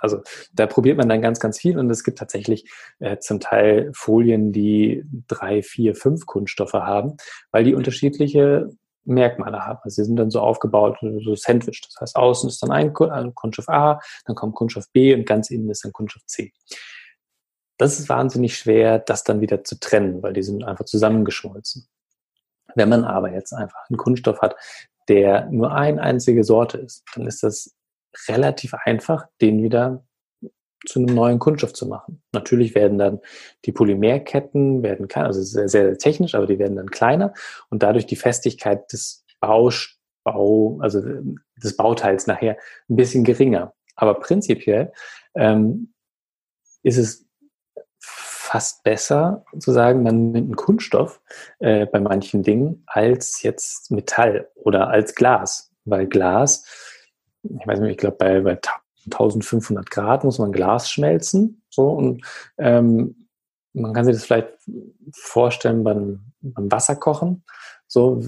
Also 0.00 0.22
da 0.52 0.66
probiert 0.66 0.98
man 0.98 1.08
dann 1.08 1.22
ganz, 1.22 1.40
ganz 1.40 1.58
viel 1.58 1.78
und 1.78 1.88
es 1.88 2.04
gibt 2.04 2.18
tatsächlich 2.18 2.70
äh, 2.98 3.18
zum 3.18 3.40
Teil 3.40 3.90
Folien, 3.94 4.52
die 4.52 5.04
drei, 5.28 5.62
vier, 5.62 5.94
fünf 5.94 6.26
Kunststoffe 6.26 6.74
haben, 6.74 7.16
weil 7.52 7.64
die 7.64 7.74
unterschiedliche 7.74 8.68
Merkmale 9.04 9.66
haben. 9.66 9.80
Also 9.82 10.02
sie 10.02 10.04
sind 10.04 10.16
dann 10.16 10.30
so 10.30 10.40
aufgebaut, 10.40 10.98
so 11.00 11.34
Sandwich. 11.34 11.80
Das 11.82 12.00
heißt, 12.00 12.16
außen 12.16 12.48
ist 12.48 12.62
dann 12.62 12.70
ein 12.70 12.92
Kunststoff 12.92 13.68
A, 13.68 14.00
dann 14.26 14.36
kommt 14.36 14.54
Kunststoff 14.54 14.90
B 14.92 15.14
und 15.14 15.26
ganz 15.26 15.50
innen 15.50 15.70
ist 15.70 15.84
dann 15.84 15.92
Kunststoff 15.92 16.24
C. 16.26 16.52
Das 17.78 17.98
ist 17.98 18.08
wahnsinnig 18.08 18.56
schwer, 18.56 18.98
das 18.98 19.24
dann 19.24 19.40
wieder 19.40 19.64
zu 19.64 19.80
trennen, 19.80 20.22
weil 20.22 20.34
die 20.34 20.42
sind 20.42 20.62
einfach 20.64 20.84
zusammengeschmolzen. 20.84 21.88
Wenn 22.74 22.88
man 22.88 23.04
aber 23.04 23.32
jetzt 23.32 23.52
einfach 23.52 23.88
einen 23.88 23.96
Kunststoff 23.96 24.40
hat, 24.40 24.56
der 25.08 25.46
nur 25.50 25.72
eine 25.74 26.00
einzige 26.00 26.44
Sorte 26.44 26.78
ist, 26.78 27.04
dann 27.14 27.26
ist 27.26 27.42
das 27.42 27.74
relativ 28.28 28.74
einfach, 28.74 29.26
den 29.40 29.62
wieder 29.62 30.04
zu 30.86 30.98
einem 30.98 31.14
neuen 31.14 31.38
Kunststoff 31.38 31.72
zu 31.72 31.86
machen. 31.86 32.22
Natürlich 32.32 32.74
werden 32.74 32.98
dann 32.98 33.20
die 33.64 33.72
Polymerketten 33.72 34.82
werden 34.82 35.08
kleiner, 35.08 35.28
also 35.28 35.42
sehr, 35.42 35.68
sehr 35.68 35.96
technisch, 35.98 36.34
aber 36.34 36.46
die 36.46 36.58
werden 36.58 36.76
dann 36.76 36.90
kleiner 36.90 37.32
und 37.70 37.82
dadurch 37.82 38.06
die 38.06 38.16
Festigkeit 38.16 38.92
des 38.92 39.24
Baus, 39.40 39.98
Bau, 40.24 40.78
also 40.80 41.02
des 41.56 41.76
Bauteils 41.76 42.26
nachher 42.26 42.56
ein 42.88 42.96
bisschen 42.96 43.24
geringer. 43.24 43.74
Aber 43.96 44.14
prinzipiell 44.14 44.92
ähm, 45.34 45.92
ist 46.82 46.96
es 46.96 47.26
fast 48.52 48.82
besser 48.82 49.44
zu 49.58 49.72
sagen, 49.72 50.02
man 50.02 50.30
nimmt 50.32 50.46
einen 50.46 50.56
Kunststoff 50.56 51.20
äh, 51.58 51.86
bei 51.86 52.00
manchen 52.00 52.42
Dingen 52.42 52.84
als 52.86 53.42
jetzt 53.42 53.90
Metall 53.90 54.50
oder 54.54 54.88
als 54.88 55.14
Glas, 55.14 55.72
weil 55.84 56.06
Glas, 56.06 56.64
ich 57.42 57.66
weiß 57.66 57.80
nicht, 57.80 57.92
ich 57.92 57.96
glaube 57.96 58.16
bei, 58.18 58.40
bei 58.40 58.56
1500 59.06 59.90
Grad 59.90 60.24
muss 60.24 60.38
man 60.38 60.52
Glas 60.52 60.90
schmelzen. 60.90 61.62
So 61.70 61.90
und 61.90 62.24
ähm, 62.58 63.28
man 63.74 63.94
kann 63.94 64.04
sich 64.04 64.14
das 64.14 64.24
vielleicht 64.24 64.48
vorstellen 65.14 65.82
beim, 65.84 66.20
beim 66.40 66.70
Wasserkochen. 66.70 67.44
So 67.86 68.22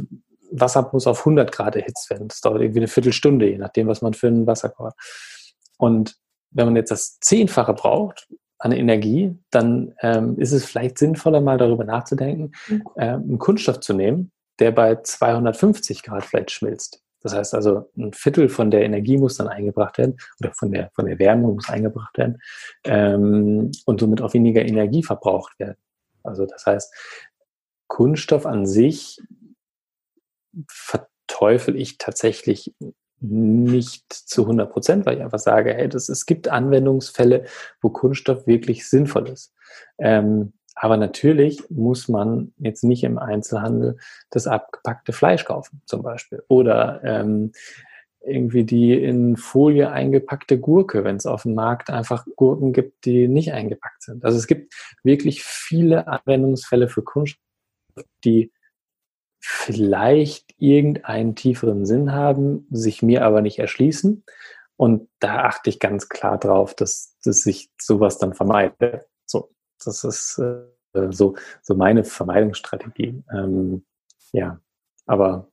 Wasser 0.51 0.89
muss 0.93 1.07
auf 1.07 1.21
100 1.21 1.51
Grad 1.53 1.77
erhitzt 1.77 2.11
werden. 2.11 2.29
Das 2.29 2.41
dauert 2.41 2.61
irgendwie 2.61 2.81
eine 2.81 2.89
Viertelstunde, 2.89 3.51
je 3.51 3.59
nachdem, 3.59 3.89
was 3.89 4.03
man 4.03 4.15
für 4.15 4.29
ein 4.29 4.47
Wasser 4.47 4.69
kocht. 4.69 4.95
Und 5.79 6.17
wenn 6.51 6.67
man 6.67 6.77
jetzt 6.77 6.91
das 6.91 7.19
Zehnfache 7.21 7.75
braucht 7.75 8.29
an 8.59 8.73
Energie, 8.73 9.37
dann 9.51 9.95
ähm, 10.01 10.39
ist 10.39 10.53
es 10.53 10.65
vielleicht 10.65 10.99
sinnvoller, 10.99 11.41
mal 11.41 11.59
darüber 11.59 11.85
nachzudenken, 11.85 12.53
äh, 12.97 13.09
einen 13.09 13.39
Kunststoff 13.39 13.81
zu 13.81 13.93
nehmen, 13.93 14.31
der 14.61 14.71
bei 14.71 14.97
250 14.97 16.03
Grad 16.03 16.25
vielleicht 16.25 16.53
schmilzt. 16.53 17.04
Das 17.25 17.35
heißt 17.35 17.55
also, 17.55 17.91
ein 17.97 18.13
Viertel 18.13 18.49
von 18.49 18.71
der 18.71 18.85
Energie 18.85 19.17
muss 19.17 19.39
dann 19.39 19.49
eingebracht 19.49 19.97
werden 19.99 20.19
oder 20.41 20.53
von 20.53 20.71
der, 20.71 20.91
von 20.95 21.07
der 21.07 21.19
Wärme 21.19 21.49
muss 21.49 21.69
eingebracht 21.69 22.17
werden 22.19 22.41
ähm, 22.85 23.73
und 23.87 24.01
somit 24.01 24.21
auch 24.21 24.35
weniger 24.35 24.63
Energie 24.63 25.03
verbraucht 25.03 25.59
werden. 25.59 25.79
Also 26.23 26.47
das 26.47 26.67
heißt, 26.67 26.95
Kunststoff 27.89 28.45
an 28.45 28.67
sich 28.67 29.21
verteufel 30.69 31.77
ich 31.77 31.99
tatsächlich 31.99 32.75
nicht 33.21 34.13
zu 34.13 34.43
100 34.43 34.71
Prozent, 34.71 35.07
weil 35.07 35.17
ich 35.17 35.23
einfach 35.23 35.39
sage, 35.39 35.73
hey, 35.75 35.89
das, 35.89 36.11
es 36.11 36.27
gibt 36.27 36.49
Anwendungsfälle, 36.49 37.47
wo 37.81 37.89
Kunststoff 37.89 38.47
wirklich 38.47 38.89
sinnvoll 38.89 39.29
ist. 39.31 39.55
Ähm, 39.99 40.53
aber 40.75 40.97
natürlich 40.97 41.63
muss 41.71 42.09
man 42.09 42.53
jetzt 42.59 42.85
nicht 42.85 43.05
im 43.05 43.19
Einzelhandel 43.19 43.97
das 44.31 44.47
abgepackte 44.47 45.13
Fleisch 45.13 45.45
kaufen, 45.45 45.83
zum 45.87 46.03
Beispiel. 46.03 46.43
Oder 46.49 47.01
ähm, 47.05 47.53
irgendwie 48.27 48.65
die 48.65 48.95
in 48.95 49.37
Folie 49.37 49.91
eingepackte 49.91 50.59
Gurke, 50.59 51.05
wenn 51.05 51.17
es 51.17 51.27
auf 51.27 51.43
dem 51.43 51.55
Markt 51.55 51.91
einfach 51.91 52.27
Gurken 52.37 52.73
gibt, 52.73 53.05
die 53.05 53.29
nicht 53.29 53.53
eingepackt 53.53 54.03
sind. 54.03 54.25
Also 54.25 54.39
es 54.39 54.47
gibt 54.47 54.75
wirklich 55.03 55.45
viele 55.45 56.09
Anwendungsfälle 56.09 56.89
für 56.89 57.03
Kunststoff, 57.03 57.43
die 58.25 58.53
vielleicht 59.41 60.55
irgendeinen 60.59 61.37
tieferen 61.37 61.85
Sinn 61.85 62.13
haben, 62.13 62.67
sich 62.71 63.03
mir 63.03 63.25
aber 63.25 63.43
nicht 63.43 63.59
erschließen. 63.59 64.25
Und 64.77 65.09
da 65.21 65.45
achte 65.45 65.71
ich 65.71 65.79
ganz 65.79 66.09
klar 66.09 66.39
drauf, 66.39 66.75
dass, 66.75 67.17
dass 67.23 67.41
sich 67.41 67.71
sowas 67.81 68.19
dann 68.19 68.35
vermeidet. 68.35 69.07
Das 69.85 70.05
ist 70.05 70.39
äh, 70.39 71.11
so, 71.11 71.35
so 71.63 71.75
meine 71.75 72.05
Vermeidungsstrategie. 72.05 73.23
Ähm, 73.33 73.85
ja, 74.33 74.61
aber 75.07 75.49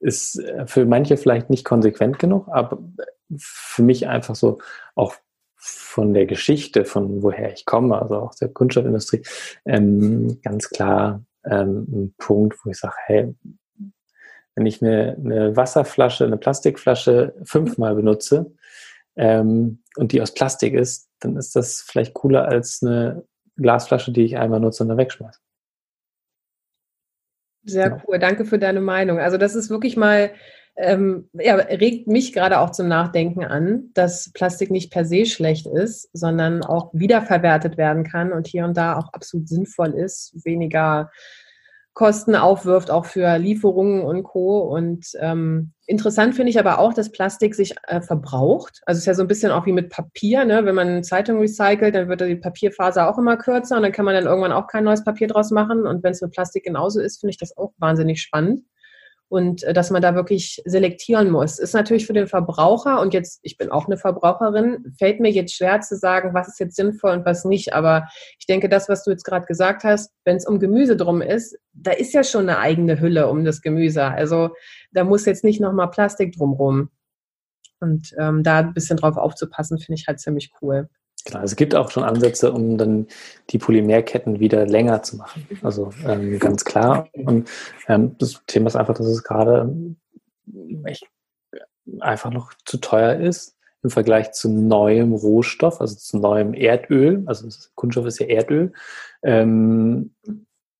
ist 0.00 0.38
äh, 0.38 0.66
für 0.66 0.84
manche 0.84 1.16
vielleicht 1.16 1.50
nicht 1.50 1.64
konsequent 1.64 2.18
genug, 2.18 2.48
aber 2.48 2.78
für 3.36 3.82
mich 3.82 4.08
einfach 4.08 4.34
so 4.34 4.58
auch 4.94 5.14
von 5.56 6.12
der 6.12 6.26
Geschichte, 6.26 6.84
von 6.84 7.22
woher 7.22 7.52
ich 7.52 7.64
komme, 7.64 8.00
also 8.00 8.16
auch 8.16 8.34
der 8.34 8.48
Kunststoffindustrie, 8.48 9.22
ähm, 9.64 10.40
ganz 10.42 10.68
klar 10.70 11.24
ähm, 11.44 11.86
ein 11.88 12.14
Punkt, 12.18 12.58
wo 12.64 12.70
ich 12.70 12.78
sage, 12.78 12.94
hey, 13.06 13.34
wenn 14.54 14.66
ich 14.66 14.82
eine, 14.82 15.16
eine 15.18 15.56
Wasserflasche, 15.56 16.24
eine 16.24 16.36
Plastikflasche 16.36 17.34
fünfmal 17.44 17.94
benutze 17.94 18.52
ähm, 19.16 19.82
und 19.96 20.12
die 20.12 20.20
aus 20.20 20.34
Plastik 20.34 20.74
ist, 20.74 21.08
dann 21.20 21.36
ist 21.36 21.54
das 21.54 21.80
vielleicht 21.80 22.14
cooler 22.14 22.48
als 22.48 22.82
eine 22.82 23.24
Glasflasche, 23.56 24.12
die 24.12 24.24
ich 24.24 24.36
einmal 24.36 24.60
nutze 24.60 24.82
und 24.82 24.88
dann 24.88 24.98
wegschmeiße. 24.98 25.38
Sehr 27.64 27.90
genau. 27.90 28.02
cool, 28.06 28.18
danke 28.18 28.44
für 28.44 28.58
deine 28.58 28.80
Meinung. 28.80 29.20
Also 29.20 29.38
das 29.38 29.54
ist 29.54 29.70
wirklich 29.70 29.96
mal, 29.96 30.32
ähm, 30.76 31.28
ja, 31.34 31.54
regt 31.54 32.08
mich 32.08 32.32
gerade 32.32 32.58
auch 32.58 32.70
zum 32.70 32.88
Nachdenken 32.88 33.44
an, 33.44 33.90
dass 33.94 34.32
Plastik 34.32 34.70
nicht 34.70 34.90
per 34.90 35.04
se 35.04 35.26
schlecht 35.26 35.66
ist, 35.66 36.08
sondern 36.12 36.64
auch 36.64 36.90
wiederverwertet 36.92 37.76
werden 37.76 38.04
kann 38.04 38.32
und 38.32 38.46
hier 38.46 38.64
und 38.64 38.76
da 38.76 38.96
auch 38.96 39.12
absolut 39.12 39.48
sinnvoll 39.48 39.94
ist, 39.94 40.32
weniger 40.44 41.10
Kosten 41.94 42.34
aufwirft, 42.34 42.90
auch 42.90 43.04
für 43.04 43.36
Lieferungen 43.36 44.02
und 44.02 44.22
Co. 44.22 44.60
Und 44.60 45.06
ähm, 45.20 45.72
interessant 45.86 46.34
finde 46.34 46.50
ich 46.50 46.58
aber 46.58 46.78
auch, 46.78 46.94
dass 46.94 47.12
Plastik 47.12 47.54
sich 47.54 47.74
äh, 47.86 48.00
verbraucht. 48.00 48.80
Also 48.86 48.96
es 48.96 49.02
ist 49.02 49.06
ja 49.06 49.14
so 49.14 49.22
ein 49.22 49.28
bisschen 49.28 49.52
auch 49.52 49.66
wie 49.66 49.72
mit 49.72 49.90
Papier, 49.90 50.44
ne? 50.44 50.64
Wenn 50.64 50.74
man 50.74 51.04
Zeitung 51.04 51.38
recycelt, 51.38 51.94
dann 51.94 52.08
wird 52.08 52.22
die 52.22 52.36
Papierfaser 52.36 53.10
auch 53.10 53.18
immer 53.18 53.36
kürzer 53.36 53.76
und 53.76 53.82
dann 53.82 53.92
kann 53.92 54.06
man 54.06 54.14
dann 54.14 54.24
irgendwann 54.24 54.52
auch 54.52 54.68
kein 54.68 54.84
neues 54.84 55.04
Papier 55.04 55.28
draus 55.28 55.50
machen. 55.50 55.86
Und 55.86 56.02
wenn 56.02 56.12
es 56.12 56.22
mit 56.22 56.32
Plastik 56.32 56.64
genauso 56.64 57.00
ist, 57.00 57.20
finde 57.20 57.32
ich 57.32 57.38
das 57.38 57.56
auch 57.56 57.72
wahnsinnig 57.78 58.22
spannend 58.22 58.62
und 59.32 59.62
äh, 59.62 59.72
dass 59.72 59.90
man 59.90 60.02
da 60.02 60.14
wirklich 60.14 60.60
selektieren 60.66 61.30
muss. 61.30 61.58
Ist 61.58 61.72
natürlich 61.72 62.06
für 62.06 62.12
den 62.12 62.26
Verbraucher 62.26 63.00
und 63.00 63.14
jetzt, 63.14 63.40
ich 63.42 63.56
bin 63.56 63.70
auch 63.70 63.86
eine 63.86 63.96
Verbraucherin, 63.96 64.92
fällt 64.98 65.20
mir 65.20 65.30
jetzt 65.30 65.54
schwer 65.54 65.80
zu 65.80 65.96
sagen, 65.96 66.34
was 66.34 66.48
ist 66.48 66.60
jetzt 66.60 66.76
sinnvoll 66.76 67.12
und 67.12 67.24
was 67.24 67.46
nicht. 67.46 67.72
Aber 67.72 68.08
ich 68.38 68.44
denke, 68.44 68.68
das, 68.68 68.90
was 68.90 69.04
du 69.04 69.10
jetzt 69.10 69.24
gerade 69.24 69.46
gesagt 69.46 69.84
hast, 69.84 70.12
wenn 70.26 70.36
es 70.36 70.46
um 70.46 70.60
Gemüse 70.60 70.98
drum 70.98 71.22
ist, 71.22 71.56
da 71.72 71.92
ist 71.92 72.12
ja 72.12 72.24
schon 72.24 72.42
eine 72.42 72.58
eigene 72.58 73.00
Hülle 73.00 73.28
um 73.28 73.42
das 73.42 73.62
Gemüse. 73.62 74.04
Also 74.04 74.50
da 74.92 75.02
muss 75.02 75.24
jetzt 75.24 75.44
nicht 75.44 75.62
nochmal 75.62 75.88
Plastik 75.88 76.36
drumrum. 76.36 76.90
Und 77.80 78.14
ähm, 78.18 78.42
da 78.42 78.58
ein 78.58 78.74
bisschen 78.74 78.98
drauf 78.98 79.16
aufzupassen, 79.16 79.78
finde 79.78 79.98
ich 79.98 80.06
halt 80.08 80.20
ziemlich 80.20 80.52
cool. 80.60 80.90
Genau, 81.24 81.40
also 81.40 81.52
es 81.52 81.56
gibt 81.56 81.74
auch 81.74 81.90
schon 81.90 82.02
Ansätze, 82.02 82.52
um 82.52 82.78
dann 82.78 83.06
die 83.50 83.58
Polymerketten 83.58 84.40
wieder 84.40 84.66
länger 84.66 85.02
zu 85.02 85.16
machen. 85.16 85.46
Also 85.62 85.90
ähm, 86.06 86.38
ganz 86.38 86.64
klar. 86.64 87.08
Und 87.12 87.48
ähm, 87.88 88.16
das 88.18 88.42
Thema 88.46 88.66
ist 88.68 88.76
einfach, 88.76 88.94
dass 88.94 89.06
es 89.06 89.22
gerade 89.22 89.60
ähm, 89.60 89.96
echt 90.84 91.06
einfach 92.00 92.30
noch 92.30 92.52
zu 92.64 92.78
teuer 92.78 93.20
ist 93.20 93.56
im 93.82 93.90
Vergleich 93.90 94.32
zu 94.32 94.48
neuem 94.48 95.12
Rohstoff, 95.12 95.80
also 95.80 95.96
zu 95.96 96.18
neuem 96.18 96.54
Erdöl. 96.54 97.22
Also 97.26 97.48
Kunststoff 97.74 98.06
ist 98.06 98.20
ja 98.20 98.26
Erdöl. 98.26 98.72
Ähm, 99.22 100.14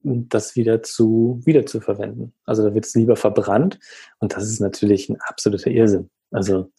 das 0.04 0.56
wieder 0.56 0.82
zu 0.82 1.40
wieder 1.44 1.64
zu 1.66 1.80
verwenden. 1.80 2.32
Also 2.44 2.64
da 2.64 2.74
wird 2.74 2.86
es 2.86 2.94
lieber 2.94 3.16
verbrannt 3.16 3.78
und 4.18 4.34
das 4.34 4.44
ist 4.44 4.60
natürlich 4.60 5.08
ein 5.08 5.20
absoluter 5.20 5.70
Irrsinn. 5.70 6.10
Also 6.32 6.72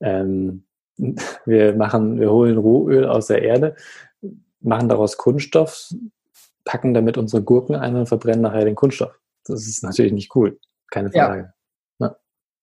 ähm, 0.00 0.64
wir 0.96 1.74
machen, 1.74 2.20
wir 2.20 2.30
holen 2.30 2.56
Rohöl 2.56 3.06
aus 3.06 3.26
der 3.26 3.42
Erde, 3.42 3.76
machen 4.60 4.88
daraus 4.88 5.16
Kunststoff, 5.16 5.90
packen 6.64 6.94
damit 6.94 7.18
unsere 7.18 7.42
Gurken 7.42 7.76
ein 7.76 7.96
und 7.96 8.06
verbrennen 8.06 8.42
nachher 8.42 8.64
den 8.64 8.74
Kunststoff. 8.74 9.18
Das 9.44 9.66
ist 9.66 9.82
natürlich 9.82 10.12
nicht 10.12 10.34
cool. 10.34 10.58
Keine 10.90 11.10
Frage. 11.10 11.52
Ja. 12.00 12.06
Ja. 12.06 12.16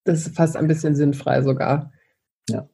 Das 0.03 0.19
ist 0.19 0.35
fast 0.35 0.57
ein 0.57 0.67
bisschen 0.67 0.95
sinnfrei 0.95 1.41
sogar. 1.41 1.91
Ja. 2.49 2.67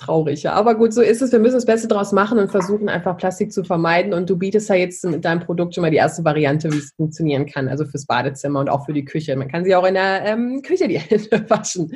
Traurig, 0.00 0.44
ja. 0.44 0.54
Aber 0.54 0.76
gut, 0.76 0.94
so 0.94 1.02
ist 1.02 1.20
es. 1.20 1.30
Wir 1.30 1.38
müssen 1.38 1.56
das 1.56 1.66
Beste 1.66 1.86
draus 1.86 2.12
machen 2.12 2.38
und 2.38 2.50
versuchen 2.50 2.88
einfach 2.88 3.18
Plastik 3.18 3.52
zu 3.52 3.64
vermeiden. 3.64 4.14
Und 4.14 4.30
du 4.30 4.38
bietest 4.38 4.70
ja 4.70 4.76
jetzt 4.76 5.04
mit 5.04 5.26
deinem 5.26 5.40
Produkt 5.40 5.74
schon 5.74 5.82
mal 5.82 5.90
die 5.90 5.98
erste 5.98 6.24
Variante, 6.24 6.72
wie 6.72 6.78
es 6.78 6.94
funktionieren 6.96 7.44
kann. 7.44 7.68
Also 7.68 7.84
fürs 7.84 8.06
Badezimmer 8.06 8.60
und 8.60 8.70
auch 8.70 8.86
für 8.86 8.94
die 8.94 9.04
Küche. 9.04 9.36
Man 9.36 9.48
kann 9.48 9.62
sie 9.66 9.74
auch 9.74 9.84
in 9.84 9.94
der 9.94 10.24
ähm, 10.24 10.62
Küche 10.62 10.88
die 10.88 10.98
Hände 10.98 11.44
waschen, 11.50 11.92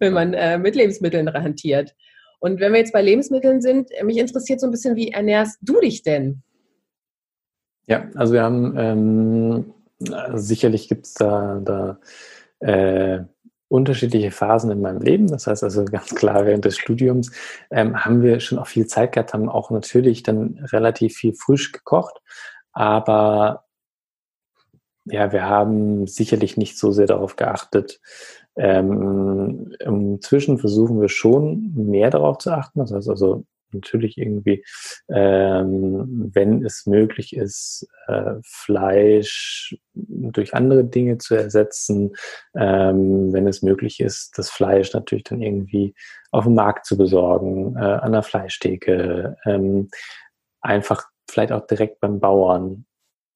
wenn 0.00 0.12
man 0.12 0.34
äh, 0.34 0.58
mit 0.58 0.74
Lebensmitteln 0.74 1.32
hantiert. 1.32 1.94
Und 2.38 2.60
wenn 2.60 2.72
wir 2.72 2.80
jetzt 2.80 2.92
bei 2.92 3.02
Lebensmitteln 3.02 3.60
sind, 3.60 3.90
mich 4.02 4.18
interessiert 4.18 4.60
so 4.60 4.66
ein 4.66 4.70
bisschen, 4.70 4.96
wie 4.96 5.10
ernährst 5.10 5.58
du 5.62 5.80
dich 5.80 6.02
denn? 6.02 6.42
Ja, 7.86 8.08
also 8.14 8.32
wir 8.32 8.42
haben 8.42 8.74
ähm, 8.78 9.74
sicherlich 10.34 10.88
gibt 10.88 11.06
es 11.06 11.14
da, 11.14 11.60
da 11.64 11.98
äh, 12.60 13.24
unterschiedliche 13.68 14.30
Phasen 14.30 14.70
in 14.70 14.80
meinem 14.80 15.00
Leben. 15.00 15.26
Das 15.26 15.46
heißt 15.46 15.64
also 15.64 15.84
ganz 15.84 16.14
klar, 16.14 16.46
während 16.46 16.64
des 16.64 16.78
Studiums 16.78 17.32
ähm, 17.70 18.04
haben 18.04 18.22
wir 18.22 18.40
schon 18.40 18.58
auch 18.58 18.66
viel 18.66 18.86
Zeit 18.86 19.12
gehabt, 19.12 19.34
haben 19.34 19.48
auch 19.48 19.70
natürlich 19.70 20.22
dann 20.22 20.64
relativ 20.72 21.16
viel 21.16 21.34
frisch 21.34 21.72
gekocht. 21.72 22.20
Aber 22.72 23.64
ja, 25.06 25.32
wir 25.32 25.44
haben 25.44 26.06
sicherlich 26.06 26.56
nicht 26.56 26.78
so 26.78 26.90
sehr 26.90 27.06
darauf 27.06 27.36
geachtet, 27.36 28.00
ähm, 28.56 29.74
inzwischen 29.80 30.58
versuchen 30.58 31.00
wir 31.00 31.08
schon 31.08 31.72
mehr 31.74 32.10
darauf 32.10 32.38
zu 32.38 32.50
achten. 32.50 32.78
Das 32.78 32.92
heißt 32.92 33.08
also 33.08 33.44
natürlich 33.74 34.16
irgendwie, 34.16 34.64
ähm, 35.08 36.30
wenn 36.32 36.64
es 36.64 36.86
möglich 36.86 37.36
ist, 37.36 37.86
äh, 38.06 38.34
Fleisch 38.44 39.76
durch 39.92 40.54
andere 40.54 40.84
Dinge 40.84 41.18
zu 41.18 41.34
ersetzen, 41.34 42.14
ähm, 42.54 43.32
wenn 43.32 43.46
es 43.46 43.62
möglich 43.62 44.00
ist, 44.00 44.38
das 44.38 44.50
Fleisch 44.50 44.92
natürlich 44.94 45.24
dann 45.24 45.42
irgendwie 45.42 45.94
auf 46.30 46.44
dem 46.44 46.54
Markt 46.54 46.86
zu 46.86 46.96
besorgen, 46.96 47.76
äh, 47.76 47.80
an 47.80 48.12
der 48.12 48.22
Fleischtheke, 48.22 49.36
ähm, 49.44 49.90
einfach 50.60 51.04
vielleicht 51.28 51.52
auch 51.52 51.66
direkt 51.66 52.00
beim 52.00 52.20
Bauern. 52.20 52.86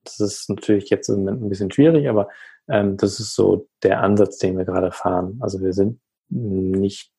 Das 0.04 0.20
ist 0.20 0.48
natürlich 0.48 0.88
jetzt 0.90 1.08
im 1.08 1.16
Moment 1.16 1.42
ein 1.42 1.48
bisschen 1.48 1.70
schwierig, 1.70 2.08
aber 2.08 2.28
ähm, 2.68 2.96
das 2.96 3.20
ist 3.20 3.34
so 3.34 3.68
der 3.82 4.02
Ansatz, 4.02 4.38
den 4.38 4.56
wir 4.56 4.64
gerade 4.64 4.92
fahren. 4.92 5.38
Also 5.40 5.60
wir 5.60 5.72
sind 5.72 6.00
nicht 6.30 7.12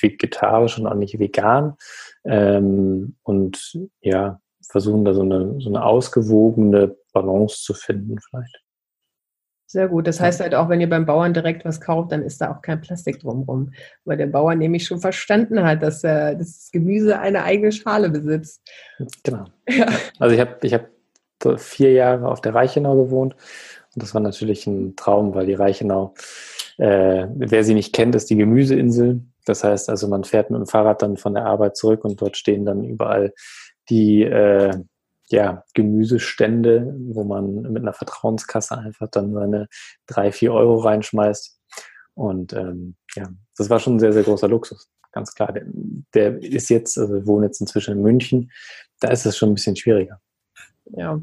vegetarisch 0.00 0.78
und 0.78 0.86
auch 0.86 0.94
nicht 0.94 1.18
vegan 1.18 1.76
ähm, 2.24 3.16
und 3.22 3.78
ja, 4.00 4.40
versuchen 4.70 5.04
da 5.04 5.14
so 5.14 5.22
eine, 5.22 5.60
so 5.60 5.68
eine 5.68 5.84
ausgewogene 5.84 6.96
Balance 7.12 7.62
zu 7.62 7.74
finden 7.74 8.18
vielleicht. 8.18 8.62
Sehr 9.66 9.86
gut. 9.86 10.08
Das 10.08 10.20
heißt 10.20 10.40
halt 10.40 10.52
auch, 10.56 10.68
wenn 10.68 10.80
ihr 10.80 10.90
beim 10.90 11.06
Bauern 11.06 11.32
direkt 11.32 11.64
was 11.64 11.80
kauft, 11.80 12.10
dann 12.10 12.22
ist 12.22 12.40
da 12.40 12.52
auch 12.52 12.60
kein 12.60 12.80
Plastik 12.80 13.20
drumherum. 13.20 13.72
Weil 14.04 14.16
der 14.16 14.26
Bauer 14.26 14.56
nämlich 14.56 14.84
schon 14.84 14.98
verstanden 14.98 15.62
hat, 15.62 15.80
dass 15.80 16.02
äh, 16.02 16.36
das 16.36 16.70
Gemüse 16.72 17.20
eine 17.20 17.44
eigene 17.44 17.70
Schale 17.70 18.10
besitzt. 18.10 18.68
Genau. 19.22 19.44
Ja. 19.68 19.86
Also 20.18 20.34
ich 20.34 20.40
habe 20.40 20.58
ich 20.62 20.74
hab 20.74 20.88
vier 21.60 21.92
Jahre 21.92 22.26
auf 22.28 22.40
der 22.40 22.52
Reichenau 22.52 23.04
gewohnt 23.04 23.36
und 23.94 24.02
das 24.02 24.14
war 24.14 24.20
natürlich 24.20 24.66
ein 24.66 24.94
Traum, 24.96 25.34
weil 25.34 25.46
die 25.46 25.54
Reichenau, 25.54 26.14
äh, 26.78 27.26
wer 27.34 27.64
sie 27.64 27.74
nicht 27.74 27.92
kennt, 27.92 28.14
ist 28.14 28.30
die 28.30 28.36
Gemüseinsel. 28.36 29.22
Das 29.44 29.64
heißt 29.64 29.90
also, 29.90 30.06
man 30.06 30.24
fährt 30.24 30.50
mit 30.50 30.60
dem 30.60 30.66
Fahrrad 30.66 31.02
dann 31.02 31.16
von 31.16 31.34
der 31.34 31.46
Arbeit 31.46 31.76
zurück 31.76 32.04
und 32.04 32.20
dort 32.20 32.36
stehen 32.36 32.64
dann 32.64 32.84
überall 32.84 33.32
die 33.88 34.22
äh, 34.22 34.78
ja, 35.28 35.64
Gemüsestände, 35.74 36.94
wo 37.08 37.24
man 37.24 37.62
mit 37.62 37.82
einer 37.82 37.92
Vertrauenskasse 37.92 38.78
einfach 38.78 39.08
dann 39.08 39.32
seine 39.32 39.68
drei, 40.06 40.32
vier 40.32 40.52
Euro 40.52 40.76
reinschmeißt. 40.76 41.58
Und 42.14 42.52
ähm, 42.52 42.96
ja, 43.16 43.28
das 43.56 43.70
war 43.70 43.80
schon 43.80 43.96
ein 43.96 44.00
sehr, 44.00 44.12
sehr 44.12 44.24
großer 44.24 44.48
Luxus. 44.48 44.90
Ganz 45.12 45.34
klar. 45.34 45.52
Der, 45.52 45.64
der 46.14 46.42
ist 46.42 46.68
jetzt, 46.68 46.98
also 46.98 47.14
wir 47.14 47.26
wohnen 47.26 47.44
jetzt 47.44 47.60
inzwischen 47.60 47.94
in 47.96 48.02
München, 48.02 48.50
da 49.00 49.08
ist 49.08 49.26
es 49.26 49.36
schon 49.36 49.50
ein 49.50 49.54
bisschen 49.54 49.76
schwieriger. 49.76 50.20
Ja, 50.92 51.20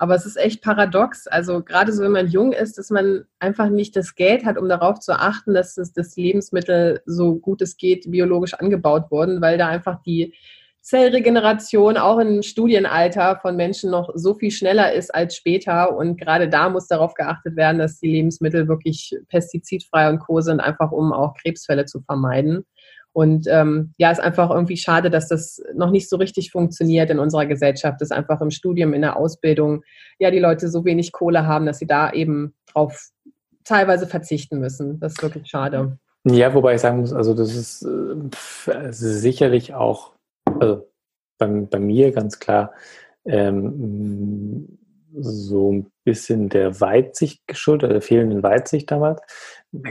aber 0.00 0.14
es 0.14 0.24
ist 0.24 0.38
echt 0.38 0.62
paradox. 0.62 1.26
Also 1.26 1.62
gerade 1.62 1.92
so, 1.92 2.02
wenn 2.02 2.12
man 2.12 2.26
jung 2.26 2.52
ist, 2.52 2.78
dass 2.78 2.88
man 2.88 3.26
einfach 3.38 3.68
nicht 3.68 3.94
das 3.94 4.14
Geld 4.14 4.46
hat, 4.46 4.56
um 4.56 4.66
darauf 4.66 4.98
zu 4.98 5.12
achten, 5.12 5.52
dass 5.52 5.74
das, 5.74 5.92
das 5.92 6.16
Lebensmittel 6.16 7.02
so 7.04 7.34
gut 7.36 7.60
es 7.60 7.76
geht 7.76 8.10
biologisch 8.10 8.54
angebaut 8.54 9.10
wurden, 9.10 9.42
weil 9.42 9.58
da 9.58 9.68
einfach 9.68 10.00
die 10.02 10.34
Zellregeneration 10.80 11.98
auch 11.98 12.18
im 12.18 12.42
Studienalter 12.42 13.40
von 13.42 13.56
Menschen 13.56 13.90
noch 13.90 14.10
so 14.14 14.32
viel 14.32 14.50
schneller 14.50 14.90
ist 14.90 15.14
als 15.14 15.36
später. 15.36 15.94
Und 15.94 16.18
gerade 16.18 16.48
da 16.48 16.70
muss 16.70 16.86
darauf 16.86 17.12
geachtet 17.12 17.56
werden, 17.56 17.78
dass 17.78 18.00
die 18.00 18.10
Lebensmittel 18.10 18.68
wirklich 18.68 19.14
pestizidfrei 19.28 20.08
und 20.08 20.20
co 20.20 20.40
sind, 20.40 20.60
einfach 20.60 20.92
um 20.92 21.12
auch 21.12 21.34
Krebsfälle 21.34 21.84
zu 21.84 22.00
vermeiden. 22.00 22.64
Und 23.12 23.46
ähm, 23.48 23.92
ja, 23.98 24.10
ist 24.10 24.20
einfach 24.20 24.50
irgendwie 24.50 24.76
schade, 24.76 25.10
dass 25.10 25.28
das 25.28 25.60
noch 25.74 25.90
nicht 25.90 26.08
so 26.08 26.16
richtig 26.16 26.52
funktioniert 26.52 27.10
in 27.10 27.18
unserer 27.18 27.46
Gesellschaft, 27.46 28.00
dass 28.00 28.12
einfach 28.12 28.40
im 28.40 28.50
Studium, 28.50 28.94
in 28.94 29.02
der 29.02 29.16
Ausbildung, 29.16 29.82
ja, 30.18 30.30
die 30.30 30.38
Leute 30.38 30.68
so 30.68 30.84
wenig 30.84 31.10
Kohle 31.10 31.46
haben, 31.46 31.66
dass 31.66 31.78
sie 31.78 31.86
da 31.86 32.12
eben 32.12 32.54
drauf 32.66 33.10
teilweise 33.64 34.06
verzichten 34.06 34.60
müssen. 34.60 35.00
Das 35.00 35.12
ist 35.12 35.22
wirklich 35.22 35.48
schade. 35.48 35.98
Ja, 36.24 36.54
wobei 36.54 36.74
ich 36.74 36.80
sagen 36.80 37.00
muss, 37.00 37.12
also 37.12 37.34
das 37.34 37.54
ist, 37.54 37.82
äh, 37.82 38.92
sicherlich 38.92 39.74
auch, 39.74 40.12
also 40.44 40.86
bei, 41.38 41.46
bei 41.46 41.78
mir 41.80 42.12
ganz 42.12 42.38
klar, 42.38 42.72
ähm, 43.24 44.78
so 45.18 45.72
ein 45.72 45.92
bisschen 46.04 46.48
der 46.48 46.80
Weitsicht 46.80 47.46
geschuldet, 47.46 47.90
der 47.90 48.02
fehlenden 48.02 48.42
Weitsicht 48.42 48.90
damals. 48.90 49.20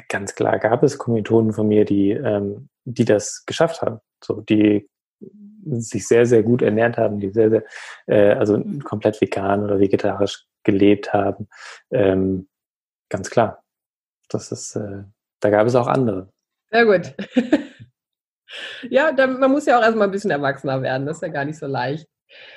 Ganz 0.08 0.36
klar 0.36 0.60
gab 0.60 0.84
es 0.84 0.98
Kommilitonen 0.98 1.54
von 1.54 1.68
mir, 1.68 1.86
die, 1.86 2.12
ähm, 2.12 2.70
die 2.86 3.06
das 3.06 3.46
geschafft 3.46 3.82
haben. 3.82 4.00
So, 4.24 4.42
die 4.42 4.90
sich 5.66 6.08
sehr, 6.08 6.26
sehr 6.26 6.44
gut 6.44 6.62
ernährt 6.62 6.98
haben, 6.98 7.20
die 7.20 7.30
sehr, 7.30 7.50
sehr, 7.50 7.64
äh, 8.08 8.34
also 8.34 8.64
komplett 8.84 9.20
vegan 9.22 9.64
oder 9.64 9.80
vegetarisch 9.80 10.46
gelebt 10.64 11.14
haben. 11.14 11.48
Ähm, 11.92 12.48
ganz 13.10 13.30
klar. 13.30 13.64
Das 14.30 14.52
ist, 14.52 14.76
äh, 14.76 15.04
da 15.40 15.50
gab 15.50 15.68
es 15.68 15.76
auch 15.76 15.88
andere. 15.88 16.32
Sehr 16.72 16.86
gut. 16.86 17.14
ja, 18.90 19.12
dann, 19.12 19.40
man 19.40 19.52
muss 19.52 19.66
ja 19.66 19.78
auch 19.80 19.84
erstmal 19.84 20.08
ein 20.08 20.12
bisschen 20.12 20.32
erwachsener 20.32 20.82
werden. 20.82 21.08
Das 21.08 21.18
ist 21.18 21.24
ja 21.24 21.30
gar 21.30 21.46
nicht 21.46 21.58
so 21.58 21.66
leicht. 21.66 22.08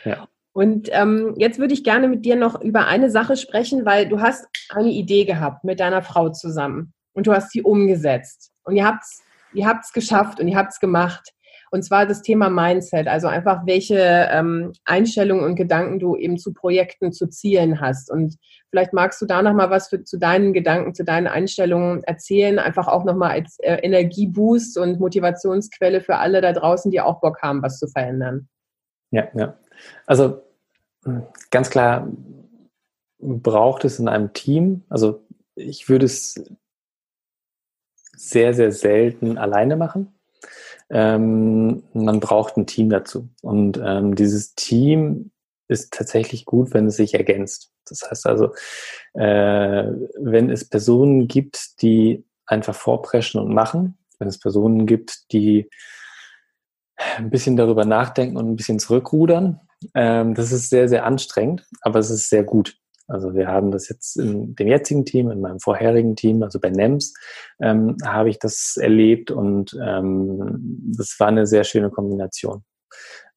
Ja. 0.05 0.29
Und 0.53 0.89
ähm, 0.93 1.35
jetzt 1.39 1.59
würde 1.59 1.73
ich 1.75 1.85
gerne 1.85 2.09
mit 2.09 2.25
dir 2.25 2.37
noch 2.37 2.61
über 2.61 2.87
eine 2.87 3.11
Sache 3.11 3.37
sprechen, 3.37 3.87
weil 3.87 4.09
du 4.09 4.21
hast 4.21 4.47
eine 4.69 4.91
Idee 4.91 5.25
gehabt 5.25 5.65
mit 5.65 5.81
deiner 5.81 6.03
Frau 6.03 6.29
zusammen 6.29 6.93
und 7.15 7.27
du 7.27 7.33
hast 7.33 7.53
sie 7.53 7.63
umgesetzt 7.63 8.53
und 8.65 8.77
ihr 8.77 8.87
habt 8.87 9.03
es 9.03 9.23
ihr 9.55 9.67
habt's 9.67 9.93
geschafft 9.93 10.41
und 10.41 10.49
ihr 10.49 10.57
habt 10.57 10.73
es 10.73 10.81
gemacht. 10.81 11.33
Und 11.71 11.83
zwar 11.83 12.05
das 12.05 12.21
Thema 12.21 12.51
Mindset, 12.51 13.09
also 13.09 13.29
einfach 13.29 13.65
welche 13.65 13.97
ähm, 14.31 14.73
Einstellungen 14.85 15.45
und 15.45 15.57
Gedanken 15.57 15.99
du 15.99 16.17
eben 16.17 16.37
zu 16.37 16.53
Projekten, 16.53 17.13
zu 17.13 17.29
Zielen 17.29 17.81
hast. 17.81 18.11
Und 18.11 18.37
vielleicht 18.69 18.93
magst 18.93 19.23
du 19.23 19.27
da 19.27 19.41
nochmal 19.41 19.71
was 19.71 19.89
für, 19.89 20.05
zu 20.05 20.19
deinen 20.19 20.53
Gedanken, 20.53 20.95
zu 20.95 21.03
deinen 21.03 21.29
Einstellungen 21.29 22.05
erzählen, 22.05 22.59
einfach 22.59 22.89
auch 22.89 23.05
nochmal 23.05 23.31
als 23.31 23.59
äh, 23.61 23.77
Energieboost 23.77 24.77
und 24.77 25.01
Motivationsquelle 25.01 26.03
für 26.03 26.17
alle 26.17 26.43
da 26.43 26.53
draußen, 26.53 26.91
die 26.91 27.01
auch 27.01 27.23
Bock 27.23 27.41
haben, 27.41 27.63
was 27.63 27.79
zu 27.79 27.87
verändern. 27.89 28.49
Ja, 29.11 29.29
ja. 29.35 29.57
Also 30.07 30.43
ganz 31.51 31.71
klar 31.71 32.09
braucht 33.19 33.85
es 33.85 33.99
in 33.99 34.09
einem 34.09 34.33
Team, 34.33 34.83
also 34.89 35.25
ich 35.55 35.89
würde 35.89 36.07
es 36.07 36.43
sehr, 38.17 38.55
sehr 38.55 38.73
selten 38.73 39.39
alleine 39.39 39.77
machen. 39.77 40.15
Ähm, 40.91 41.83
man 41.93 42.21
braucht 42.21 42.57
ein 42.57 42.67
Team 42.67 42.91
dazu. 42.91 43.29
Und 43.43 43.81
ähm, 43.83 44.15
dieses 44.15 44.55
Team 44.55 45.31
ist 45.69 45.93
tatsächlich 45.93 46.45
gut, 46.45 46.75
wenn 46.75 46.87
es 46.87 46.97
sich 46.97 47.15
ergänzt. 47.15 47.73
Das 47.87 48.09
heißt 48.09 48.27
also, 48.27 48.55
äh, 49.15 49.91
wenn 50.21 50.51
es 50.51 50.69
Personen 50.69 51.29
gibt, 51.29 51.83
die 51.83 52.25
einfach 52.47 52.75
vorpreschen 52.75 53.41
und 53.41 53.53
machen, 53.53 53.99
wenn 54.19 54.29
es 54.29 54.39
Personen 54.39 54.87
gibt, 54.87 55.33
die 55.33 55.69
ein 57.17 57.31
bisschen 57.31 57.57
darüber 57.57 57.85
nachdenken 57.85 58.37
und 58.37 58.49
ein 58.49 58.57
bisschen 58.57 58.79
zurückrudern, 58.79 59.61
ähm, 59.95 60.35
das 60.35 60.53
ist 60.53 60.71
sehr, 60.71 60.89
sehr 60.89 61.05
anstrengend, 61.05 61.67
aber 61.83 61.99
es 61.99 62.11
ist 62.11 62.29
sehr 62.29 62.45
gut. 62.45 62.77
Also 63.09 63.35
wir 63.35 63.49
haben 63.49 63.71
das 63.71 63.89
jetzt 63.89 64.17
in 64.17 64.55
dem 64.55 64.69
jetzigen 64.69 65.05
Team, 65.05 65.31
in 65.31 65.41
meinem 65.41 65.61
vorherigen 65.61 66.17
Team, 66.17 66.43
also 66.43 66.61
bei 66.61 66.71
NEMS, 66.71 67.13
ähm, 67.61 67.97
habe 68.05 68.31
ich 68.31 68.39
das 68.39 68.77
erlebt 68.81 69.31
und 69.31 69.77
ähm, 69.83 70.95
das 70.97 71.17
war 71.19 71.29
eine 71.29 71.47
sehr 71.47 71.65
schöne 71.65 71.91
Kombination. 71.91 72.65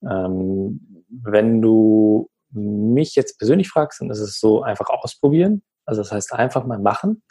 Ähm, 0.09 1.05
wenn 1.09 1.61
du 1.61 2.29
mich 2.51 3.15
jetzt 3.15 3.37
persönlich 3.37 3.69
fragst, 3.69 4.01
dann 4.01 4.09
ist 4.09 4.19
es 4.19 4.39
so 4.39 4.61
einfach 4.61 4.87
ausprobieren. 4.89 5.61
Also 5.85 6.01
das 6.01 6.11
heißt 6.11 6.33
einfach 6.33 6.65
mal 6.65 6.79
machen 6.79 7.21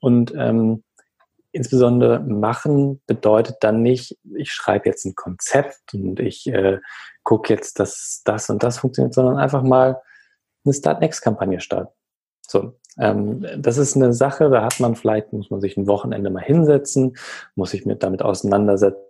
und 0.00 0.34
ähm, 0.36 0.84
insbesondere 1.52 2.20
machen 2.20 3.00
bedeutet 3.06 3.56
dann 3.60 3.80
nicht, 3.80 4.18
ich 4.36 4.52
schreibe 4.52 4.88
jetzt 4.88 5.04
ein 5.04 5.14
Konzept 5.14 5.94
und 5.94 6.20
ich 6.20 6.46
äh, 6.48 6.80
gucke 7.24 7.52
jetzt, 7.52 7.80
dass 7.80 8.22
das 8.24 8.50
und 8.50 8.62
das 8.62 8.78
funktioniert, 8.78 9.14
sondern 9.14 9.38
einfach 9.38 9.62
mal 9.62 10.00
eine 10.64 10.74
Start-Next-Kampagne 10.74 11.60
starten. 11.60 11.92
So, 12.46 12.74
ähm, 12.98 13.46
das 13.58 13.78
ist 13.78 13.96
eine 13.96 14.12
Sache, 14.12 14.50
da 14.50 14.64
hat 14.64 14.78
man 14.80 14.94
vielleicht, 14.94 15.32
muss 15.32 15.50
man 15.50 15.60
sich 15.60 15.76
ein 15.76 15.86
Wochenende 15.86 16.30
mal 16.30 16.42
hinsetzen, 16.42 17.16
muss 17.54 17.70
sich 17.70 17.86
mit 17.86 18.02
damit 18.02 18.22
auseinandersetzen, 18.22 19.00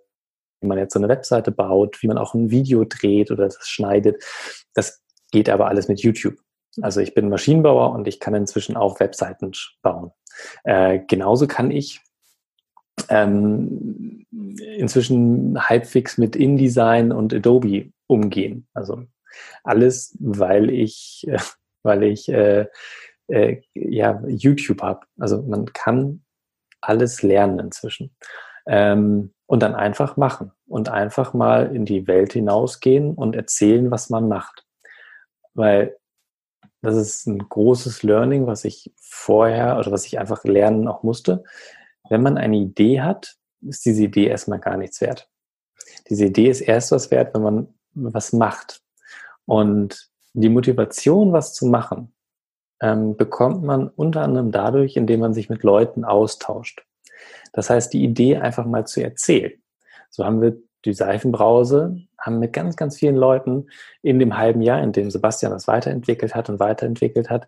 wie 0.61 0.69
man 0.69 0.79
jetzt 0.79 0.95
so 0.95 1.01
eine 1.01 1.09
Webseite 1.09 1.51
baut, 1.51 2.03
wie 2.03 2.07
man 2.07 2.19
auch 2.19 2.35
ein 2.35 2.51
Video 2.51 2.85
dreht 2.85 3.31
oder 3.31 3.45
das 3.45 3.69
schneidet. 3.69 4.23
Das 4.73 5.03
geht 5.31 5.51
aber 5.51 5.67
alles 5.67 5.89
mit 5.89 6.01
YouTube. 6.01 6.37
Also 6.81 7.01
ich 7.01 7.15
bin 7.15 7.29
Maschinenbauer 7.29 7.93
und 7.93 8.09
ich 8.09 8.21
kann 8.21 8.35
inzwischen 8.35 8.77
auch 8.77 8.99
Webseiten 9.01 9.53
bauen. 9.83 10.11
Äh, 10.65 11.01
genauso 11.07 11.47
kann 11.47 11.71
ich 11.71 12.01
ähm, 13.09 14.27
inzwischen 14.77 15.69
halbwegs 15.69 16.19
mit 16.19 16.37
InDesign 16.37 17.13
und 17.13 17.35
Adobe 17.35 17.91
umgehen. 18.07 18.67
Also 18.75 19.05
alles, 19.63 20.17
weil 20.21 20.71
ich, 20.71 21.27
äh, 21.29 21.39
weil 21.83 22.03
ich 22.05 22.29
äh, 22.29 22.67
äh, 23.29 23.61
ja 23.75 24.23
YouTube 24.27 24.83
habe. 24.83 25.07
Also 25.19 25.43
man 25.43 25.67
kann 25.73 26.25
alles 26.81 27.23
lernen 27.23 27.59
inzwischen. 27.59 28.15
Ähm, 28.67 29.33
und 29.47 29.63
dann 29.63 29.75
einfach 29.75 30.17
machen 30.17 30.53
und 30.67 30.89
einfach 30.89 31.35
mal 31.35 31.75
in 31.75 31.85
die 31.85 32.07
Welt 32.07 32.33
hinausgehen 32.33 33.15
und 33.15 33.37
erzählen, 33.37 33.91
was 33.91 34.09
man 34.09 34.27
macht. 34.27 34.65
Weil 35.53 35.97
das 36.81 36.97
ist 36.97 37.27
ein 37.27 37.39
großes 37.39 38.03
Learning, 38.03 38.47
was 38.47 38.65
ich 38.65 38.93
vorher 39.01 39.79
oder 39.79 39.91
was 39.93 40.07
ich 40.07 40.19
einfach 40.19 40.45
lernen 40.45 40.89
auch 40.89 41.03
musste. 41.03 41.45
Wenn 42.09 42.23
man 42.23 42.39
eine 42.39 42.57
Idee 42.57 43.01
hat, 43.01 43.37
ist 43.63 43.85
diese 43.85 44.05
Idee 44.05 44.27
erstmal 44.27 44.61
gar 44.61 44.77
nichts 44.77 45.01
wert. 45.01 45.31
Diese 46.09 46.27
Idee 46.27 46.49
ist 46.49 46.61
erst 46.61 46.93
was 46.93 47.11
wert, 47.11 47.35
wenn 47.35 47.43
man 47.43 47.75
was 47.95 48.33
macht. 48.33 48.81
Und 49.47 50.09
die 50.33 50.49
Motivation, 50.49 51.33
was 51.33 51.55
zu 51.55 51.67
machen, 51.67 52.13
ähm, 52.81 53.17
bekommt 53.17 53.63
man 53.63 53.89
unter 53.89 54.23
anderem 54.23 54.51
dadurch, 54.51 54.97
indem 54.97 55.21
man 55.21 55.35
sich 55.35 55.49
mit 55.49 55.63
Leuten 55.63 56.05
austauscht. 56.05 56.85
Das 57.53 57.71
heißt, 57.71 57.93
die 57.93 58.03
Idee 58.03 58.37
einfach 58.37 58.67
mal 58.67 58.87
zu 58.87 59.03
erzählen. 59.03 59.53
So 60.11 60.25
haben 60.25 60.43
wir 60.43 60.57
die 60.85 60.93
Seifenbrause, 60.93 62.03
haben 62.19 62.39
mit 62.39 62.53
ganz, 62.53 62.77
ganz 62.77 62.99
vielen 62.99 63.17
Leuten 63.17 63.69
in 64.03 64.19
dem 64.19 64.37
halben 64.37 64.61
Jahr, 64.61 64.83
in 64.83 64.93
dem 64.93 65.11
Sebastian 65.11 65.53
das 65.53 65.69
weiterentwickelt 65.69 66.35
hat 66.35 66.49
und 66.51 66.61
weiterentwickelt 66.61 67.31
hat, 67.31 67.47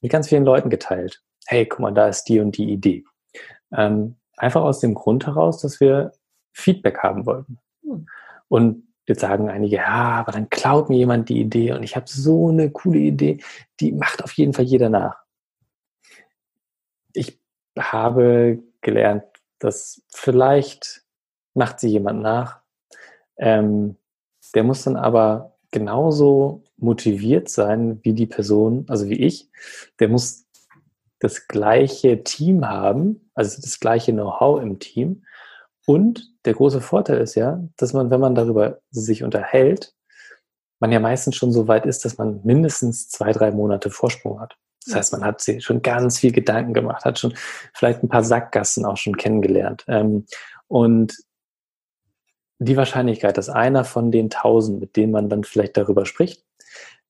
mit 0.00 0.12
ganz 0.12 0.28
vielen 0.28 0.44
Leuten 0.44 0.70
geteilt. 0.70 1.22
Hey, 1.46 1.66
guck 1.66 1.80
mal, 1.80 1.92
da 1.92 2.08
ist 2.08 2.24
die 2.24 2.40
und 2.40 2.56
die 2.56 2.70
Idee. 2.70 3.04
Ähm, 3.72 4.16
einfach 4.36 4.62
aus 4.62 4.80
dem 4.80 4.94
Grund 4.94 5.26
heraus, 5.26 5.60
dass 5.60 5.80
wir 5.80 6.12
Feedback 6.52 6.98
haben 6.98 7.26
wollten. 7.26 7.58
Hm. 7.82 8.06
Und 8.48 8.87
Jetzt 9.08 9.22
sagen 9.22 9.48
einige, 9.48 9.76
ja, 9.76 9.86
aber 10.18 10.32
dann 10.32 10.50
klaut 10.50 10.90
mir 10.90 10.98
jemand 10.98 11.30
die 11.30 11.40
Idee 11.40 11.72
und 11.72 11.82
ich 11.82 11.96
habe 11.96 12.04
so 12.06 12.48
eine 12.48 12.70
coole 12.70 12.98
Idee, 12.98 13.38
die 13.80 13.92
macht 13.92 14.22
auf 14.22 14.32
jeden 14.32 14.52
Fall 14.52 14.66
jeder 14.66 14.90
nach. 14.90 15.16
Ich 17.14 17.40
habe 17.78 18.62
gelernt, 18.82 19.24
dass 19.60 20.02
vielleicht 20.12 21.06
macht 21.54 21.80
sie 21.80 21.88
jemand 21.88 22.20
nach. 22.20 22.60
Ähm, 23.38 23.96
der 24.54 24.62
muss 24.62 24.84
dann 24.84 24.96
aber 24.96 25.56
genauso 25.70 26.64
motiviert 26.76 27.48
sein 27.48 28.00
wie 28.02 28.12
die 28.12 28.26
Person, 28.26 28.84
also 28.88 29.08
wie 29.08 29.20
ich. 29.20 29.48
Der 30.00 30.08
muss 30.08 30.44
das 31.18 31.48
gleiche 31.48 32.22
Team 32.24 32.68
haben, 32.68 33.30
also 33.34 33.58
das 33.60 33.80
gleiche 33.80 34.12
Know-how 34.12 34.60
im 34.60 34.78
Team. 34.78 35.24
Und 35.88 36.34
der 36.44 36.52
große 36.52 36.82
Vorteil 36.82 37.16
ist 37.16 37.34
ja, 37.34 37.64
dass 37.78 37.94
man, 37.94 38.10
wenn 38.10 38.20
man 38.20 38.34
darüber 38.34 38.82
sich 38.90 39.22
unterhält, 39.24 39.94
man 40.80 40.92
ja 40.92 41.00
meistens 41.00 41.36
schon 41.36 41.50
so 41.50 41.66
weit 41.66 41.86
ist, 41.86 42.04
dass 42.04 42.18
man 42.18 42.42
mindestens 42.44 43.08
zwei, 43.08 43.32
drei 43.32 43.52
Monate 43.52 43.88
Vorsprung 43.88 44.38
hat. 44.38 44.58
Das 44.84 44.96
heißt, 44.96 45.12
man 45.12 45.24
hat 45.24 45.40
sich 45.40 45.64
schon 45.64 45.80
ganz 45.80 46.18
viel 46.18 46.30
Gedanken 46.30 46.74
gemacht, 46.74 47.06
hat 47.06 47.18
schon 47.18 47.32
vielleicht 47.72 48.02
ein 48.02 48.10
paar 48.10 48.22
Sackgassen 48.22 48.84
auch 48.84 48.98
schon 48.98 49.16
kennengelernt. 49.16 49.86
Ähm, 49.88 50.26
und 50.66 51.16
die 52.58 52.76
Wahrscheinlichkeit, 52.76 53.38
dass 53.38 53.48
einer 53.48 53.84
von 53.84 54.10
den 54.10 54.28
tausend, 54.28 54.80
mit 54.80 54.94
denen 54.94 55.12
man 55.12 55.30
dann 55.30 55.42
vielleicht 55.42 55.78
darüber 55.78 56.04
spricht, 56.04 56.44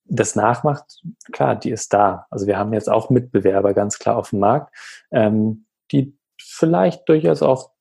das 0.04 0.36
nachmacht, 0.36 1.02
klar, 1.32 1.56
die 1.56 1.70
ist 1.70 1.92
da. 1.92 2.28
Also 2.30 2.46
wir 2.46 2.56
haben 2.56 2.72
jetzt 2.72 2.88
auch 2.88 3.10
Mitbewerber 3.10 3.74
ganz 3.74 3.98
klar 3.98 4.16
auf 4.16 4.30
dem 4.30 4.38
Markt, 4.38 4.72
ähm, 5.10 5.66
die 5.90 6.16
vielleicht 6.40 7.08
durchaus 7.08 7.42
auch 7.42 7.72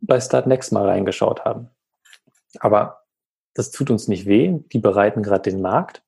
bei 0.00 0.20
Start 0.20 0.46
Next 0.46 0.72
mal 0.72 0.86
reingeschaut 0.86 1.44
haben. 1.44 1.70
Aber 2.58 3.00
das 3.54 3.70
tut 3.70 3.90
uns 3.90 4.08
nicht 4.08 4.26
weh. 4.26 4.58
Die 4.72 4.78
bereiten 4.78 5.22
gerade 5.22 5.50
den 5.50 5.60
Markt, 5.60 6.02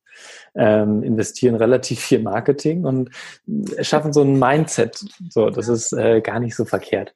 ähm, 0.55 1.03
investieren 1.03 1.55
relativ 1.55 2.01
viel 2.01 2.21
Marketing 2.21 2.85
und 2.85 3.11
schaffen 3.81 4.13
so 4.13 4.23
ein 4.23 4.39
Mindset. 4.39 5.05
So, 5.31 5.51
das 5.51 5.69
ist 5.69 5.93
äh, 5.93 6.21
gar 6.21 6.41
nicht 6.41 6.55
so 6.55 6.65
verkehrt. 6.65 7.15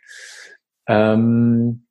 Ähm, 0.86 1.86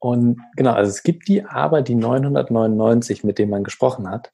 und 0.00 0.40
genau, 0.56 0.72
also 0.72 0.90
es 0.90 1.02
gibt 1.02 1.28
die, 1.28 1.44
aber 1.44 1.82
die 1.82 1.96
999, 1.96 3.24
mit 3.24 3.38
denen 3.38 3.50
man 3.50 3.64
gesprochen 3.64 4.08
hat, 4.08 4.32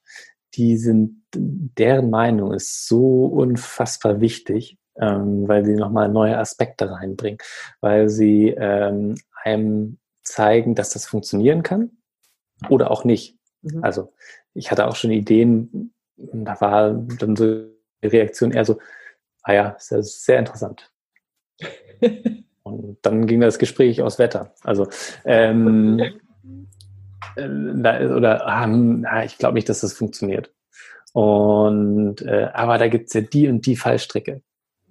die 0.53 0.77
sind, 0.77 1.23
deren 1.33 2.09
Meinung 2.09 2.53
ist 2.53 2.87
so 2.87 3.25
unfassbar 3.25 4.21
wichtig 4.21 4.77
ähm, 4.99 5.47
weil 5.47 5.65
sie 5.65 5.75
nochmal 5.75 6.09
neue 6.09 6.37
Aspekte 6.37 6.91
reinbringen, 6.91 7.39
weil 7.81 8.09
sie 8.09 8.49
ähm, 8.49 9.15
einem 9.43 9.97
zeigen, 10.23 10.75
dass 10.75 10.91
das 10.91 11.05
funktionieren 11.05 11.63
kann 11.63 11.91
oder 12.69 12.91
auch 12.91 13.03
nicht. 13.03 13.37
Mhm. 13.61 13.83
Also 13.83 14.13
ich 14.53 14.71
hatte 14.71 14.87
auch 14.87 14.95
schon 14.95 15.11
Ideen, 15.11 15.93
da 16.17 16.59
war 16.61 16.93
dann 16.93 17.35
so 17.35 17.65
die 18.03 18.07
Reaktion 18.07 18.51
eher 18.51 18.65
so, 18.65 18.79
ah 19.43 19.53
ja, 19.53 19.69
ist 19.71 19.91
ja 19.91 20.01
sehr 20.01 20.39
interessant. 20.39 20.91
Und 22.63 22.97
dann 23.03 23.27
ging 23.27 23.41
das 23.41 23.59
Gespräch 23.59 24.01
aus 24.01 24.17
Wetter. 24.17 24.55
Also 24.63 24.87
ähm, 25.23 26.01
äh, 27.35 28.07
oder 28.07 28.47
ah, 28.47 29.23
ich 29.23 29.37
glaube 29.37 29.53
nicht, 29.53 29.69
dass 29.69 29.81
das 29.81 29.93
funktioniert. 29.93 30.51
Und 31.13 32.21
äh, 32.23 32.49
aber 32.53 32.77
da 32.77 32.87
gibt 32.87 33.07
es 33.07 33.13
ja 33.13 33.21
die 33.21 33.47
und 33.47 33.65
die 33.67 33.75
Fallstricke. 33.75 34.41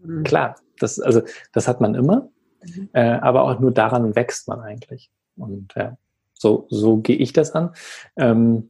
Mhm. 0.04 0.22
Klar, 0.24 0.56
das, 0.78 1.00
also, 1.00 1.22
das 1.52 1.68
hat 1.68 1.80
man 1.80 1.94
immer, 1.94 2.28
mhm. 2.62 2.88
äh, 2.92 3.02
aber 3.02 3.42
auch 3.42 3.58
nur 3.60 3.72
daran 3.72 4.14
wächst 4.14 4.48
man 4.48 4.60
eigentlich. 4.60 5.10
Und 5.36 5.74
ja. 5.76 5.96
So, 6.34 6.66
so 6.68 6.98
gehe 6.98 7.16
ich 7.16 7.32
das 7.32 7.52
an. 7.52 7.70
Ähm, 8.16 8.68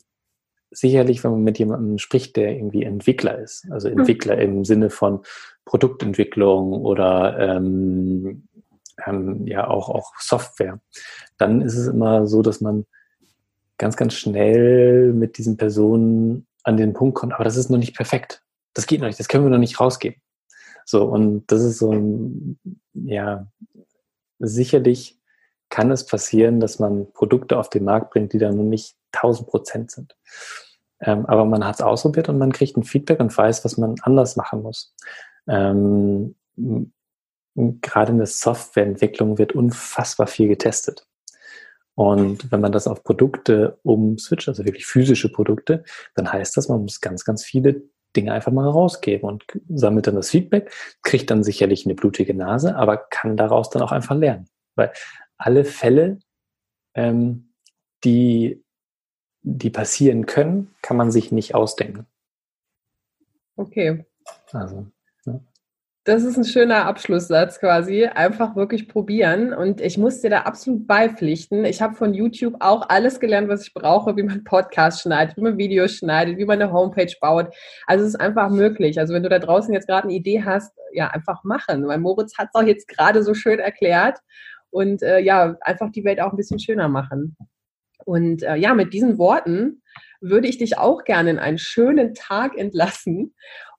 sicherlich, 0.71 1.25
wenn 1.25 1.33
man 1.33 1.45
mit 1.45 1.59
jemandem 1.59 1.99
spricht, 1.99 2.37
der 2.37 2.57
irgendwie 2.57 2.83
Entwickler 2.83 3.39
ist, 3.39 3.67
also 3.71 3.89
hm. 3.89 3.99
Entwickler 3.99 4.37
mhm. 4.37 4.43
im 4.43 4.65
Sinne 4.65 4.91
von 4.91 5.21
Produktentwicklung 5.65 6.73
oder 6.73 7.39
ähm, 7.39 8.49
ähm, 9.07 9.47
ja 9.47 9.67
auch, 9.69 9.89
auch 9.89 10.13
Software, 10.21 10.81
dann 11.39 11.63
ist 11.63 11.77
es 11.77 11.87
immer 11.87 12.27
so, 12.27 12.43
dass 12.43 12.61
man 12.61 12.87
ganz, 13.79 13.97
ganz 13.97 14.15
schnell 14.15 15.13
mit 15.13 15.39
diesen 15.39 15.57
Personen 15.57 16.47
an 16.63 16.77
den 16.77 16.93
Punkt 16.93 17.17
kommt, 17.17 17.33
aber 17.33 17.45
das 17.45 17.57
ist 17.57 17.71
noch 17.71 17.79
nicht 17.79 17.97
perfekt. 17.97 18.43
Das 18.73 18.87
geht 18.87 19.01
noch 19.01 19.07
nicht, 19.07 19.21
das 19.21 19.29
können 19.29 19.45
wir 19.45 19.51
noch 19.51 19.59
nicht 19.59 19.81
rausgeben. 19.81 20.21
So, 20.85 21.05
und 21.05 21.47
das 21.47 21.63
ist 21.63 21.79
so 21.79 21.93
ein, 21.93 22.59
ja, 22.93 23.47
sicherlich 24.39 25.19
kann 25.71 25.91
es 25.91 26.07
passieren, 26.07 26.61
dass 26.61 26.79
man 26.79 27.13
Produkte 27.13 27.59
auf 27.59 27.71
den 27.71 27.85
Markt 27.85 28.11
bringt, 28.11 28.33
die 28.33 28.39
dann 28.39 28.69
nicht 28.69 28.97
1000 29.13 29.49
Prozent 29.49 29.91
sind. 29.91 30.17
Ähm, 31.01 31.27
aber 31.27 31.45
man 31.45 31.65
hat 31.67 31.77
es 31.77 31.81
ausprobiert 31.81 32.29
und 32.29 32.39
man 32.39 32.53
kriegt 32.53 32.77
ein 32.77 32.85
Feedback 32.85 33.21
und 33.21 33.37
weiß, 33.37 33.65
was 33.65 33.77
man 33.77 33.97
anders 34.03 34.37
machen 34.37 34.63
muss. 34.63 34.95
Ähm, 35.49 36.35
gerade 37.57 38.13
in 38.13 38.19
der 38.19 38.27
Softwareentwicklung 38.27 39.39
wird 39.39 39.53
unfassbar 39.53 40.27
viel 40.27 40.49
getestet. 40.49 41.07
Und 41.97 42.51
wenn 42.51 42.61
man 42.61 42.73
das 42.73 42.89
auf 42.89 43.05
Produkte 43.05 43.79
umswitcht, 43.83 44.49
also 44.49 44.65
wirklich 44.65 44.87
physische 44.87 45.31
Produkte, 45.31 45.85
dann 46.15 46.33
heißt 46.33 46.57
das, 46.57 46.69
man 46.69 46.83
muss 46.83 47.01
ganz, 47.01 47.25
ganz 47.25 47.45
viele 47.45 47.83
Dinge 48.17 48.33
einfach 48.33 48.53
mal 48.53 48.69
rausgeben 48.69 49.29
und 49.29 49.45
sammelt 49.69 50.07
dann 50.07 50.15
das 50.15 50.31
Feedback, 50.31 50.73
kriegt 51.03 51.31
dann 51.31 51.45
sicherlich 51.45 51.85
eine 51.85 51.95
blutige 51.95 52.35
Nase, 52.35 52.77
aber 52.77 52.97
kann 52.97 53.37
daraus 53.37 53.71
dann 53.71 53.83
auch 53.83 53.93
einfach 53.93 54.17
lernen. 54.17 54.49
Weil 54.75 54.93
alle 55.37 55.65
Fälle, 55.65 56.21
ähm, 56.95 57.53
die, 58.05 58.63
die 59.43 59.71
passieren 59.71 60.27
können, 60.27 60.75
kann 60.83 60.97
man 60.97 61.11
sich 61.11 61.33
nicht 61.33 61.55
ausdenken. 61.55 62.07
Okay. 63.57 64.05
Also, 64.53 64.87
das 66.05 66.23
ist 66.23 66.37
ein 66.37 66.45
schöner 66.45 66.85
Abschlusssatz 66.85 67.59
quasi. 67.59 68.05
Einfach 68.05 68.57
wirklich 68.57 68.89
probieren. 68.89 69.55
Und 69.55 69.81
ich 69.81 69.97
muss 69.97 70.21
dir 70.21 70.29
da 70.29 70.41
absolut 70.43 70.87
beipflichten. 70.87 71.65
Ich 71.65 71.81
habe 71.81 71.95
von 71.95 72.13
YouTube 72.13 72.57
auch 72.61 72.91
alles 72.91 73.21
gelernt, 73.21 73.49
was 73.49 73.67
ich 73.67 73.73
brauche, 73.73 74.15
wie 74.15 74.23
man 74.23 74.45
Podcast 74.45 75.01
schneidet, 75.01 75.39
wie 75.39 75.41
man 75.41 75.57
Videos 75.57 75.93
schneidet, 75.93 76.37
wie 76.37 76.45
man 76.45 76.61
eine 76.61 76.71
Homepage 76.71 77.13
baut. 77.23 77.55
Also 77.87 78.05
es 78.05 78.11
ist 78.11 78.21
einfach 78.21 78.51
möglich. 78.51 78.99
Also 78.99 79.15
wenn 79.15 79.23
du 79.23 79.31
da 79.31 79.39
draußen 79.39 79.73
jetzt 79.73 79.87
gerade 79.87 80.05
eine 80.05 80.13
Idee 80.13 80.45
hast, 80.45 80.77
ja, 80.93 81.09
einfach 81.09 81.43
machen. 81.43 81.87
Weil 81.89 81.99
Moritz 81.99 82.37
hat 82.37 82.49
es 82.53 82.61
auch 82.61 82.67
jetzt 82.67 82.87
gerade 82.87 83.23
so 83.23 83.33
schön 83.33 83.59
erklärt. 83.59 84.19
Und 84.69 85.03
äh, 85.03 85.21
ja, 85.21 85.57
einfach 85.63 85.91
die 85.91 86.05
Welt 86.05 86.21
auch 86.21 86.33
ein 86.33 86.37
bisschen 86.37 86.59
schöner 86.59 86.89
machen. 86.89 87.35
Und 88.05 88.43
äh, 88.43 88.57
ja, 88.57 88.75
mit 88.75 88.93
diesen 88.93 89.17
Worten 89.17 89.81
würde 90.21 90.49
ich 90.49 90.59
dich 90.59 90.77
auch 90.77 91.05
gerne 91.05 91.31
in 91.31 91.39
einen 91.39 91.59
schönen 91.59 92.13
Tag 92.13 92.59
entlassen 92.59 93.35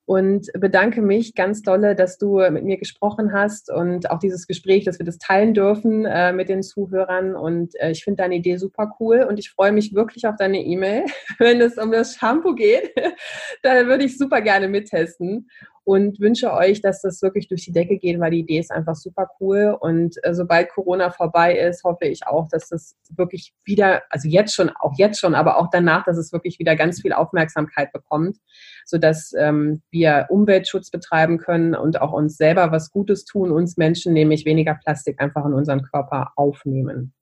und 0.05 0.51
bedanke 0.53 1.01
mich 1.01 1.33
ganz 1.33 1.63
dolle, 1.63 1.95
dass 1.95 2.17
du 2.17 2.37
mit 2.51 2.63
mir 2.63 2.77
gesprochen 2.77 3.33
hast 3.33 3.71
und 3.71 4.11
auch 4.11 4.19
dieses 4.19 4.45
Gespräch, 4.45 4.85
dass 4.85 4.99
wir 4.99 5.05
das 5.05 5.17
teilen 5.17 5.53
dürfen 5.53 6.05
äh, 6.05 6.31
mit 6.31 6.47
den 6.47 6.61
Zuhörern. 6.61 7.35
Und 7.35 7.73
äh, 7.79 7.91
ich 7.91 8.03
finde 8.03 8.21
deine 8.21 8.35
Idee 8.35 8.57
super 8.57 8.95
cool 8.99 9.25
und 9.27 9.39
ich 9.39 9.49
freue 9.49 9.71
mich 9.71 9.95
wirklich 9.95 10.27
auf 10.27 10.35
deine 10.37 10.63
E-Mail. 10.63 11.05
Wenn 11.39 11.59
es 11.59 11.77
um 11.77 11.91
das 11.91 12.15
Shampoo 12.15 12.53
geht, 12.53 12.91
dann 13.63 13.87
würde 13.87 14.05
ich 14.05 14.17
super 14.17 14.41
gerne 14.41 14.67
mittesten 14.67 15.47
und 15.85 16.19
wünsche 16.19 16.51
euch, 16.51 16.81
dass 16.81 17.01
das 17.03 17.21
wirklich 17.21 17.47
durch 17.47 17.63
die 17.63 17.71
Decke 17.71 17.99
geht, 17.99 18.19
weil 18.19 18.31
die 18.31 18.39
Idee 18.39 18.57
ist 18.57 18.71
einfach 18.71 18.95
super 18.95 19.29
cool. 19.39 19.77
Und 19.79 20.15
äh, 20.23 20.33
sobald 20.33 20.69
Corona 20.69 21.11
vorbei 21.11 21.55
ist, 21.55 21.83
hoffe 21.83 22.05
ich 22.05 22.25
auch, 22.25 22.47
dass 22.47 22.69
das 22.69 22.95
wirklich 23.15 23.53
wieder, 23.63 24.01
also 24.09 24.27
jetzt 24.27 24.55
schon, 24.55 24.71
auch 24.71 24.93
jetzt 24.97 25.19
schon, 25.19 25.35
aber 25.35 25.57
auch 25.57 25.69
danach, 25.71 26.03
dass 26.03 26.17
es 26.17 26.33
wirklich 26.33 26.57
wieder 26.57 26.75
ganz 26.75 27.01
viel 27.01 27.13
Aufmerksamkeit 27.13 27.93
bekommt, 27.93 28.39
sodass 28.83 29.31
ähm, 29.37 29.83
wir 29.91 30.25
Umweltschutz 30.29 30.89
betreiben 30.89 31.37
können 31.37 31.75
und 31.75 32.01
auch 32.01 32.13
uns 32.13 32.35
selber 32.35 32.71
was 32.71 32.89
Gutes 32.89 33.23
tun, 33.23 33.51
uns 33.51 33.77
Menschen 33.77 34.13
nämlich 34.13 34.43
weniger 34.43 34.73
Plastik 34.73 35.21
einfach 35.21 35.45
in 35.45 35.53
unseren 35.53 35.83
Körper 35.83 36.31
aufnehmen. 36.35 37.13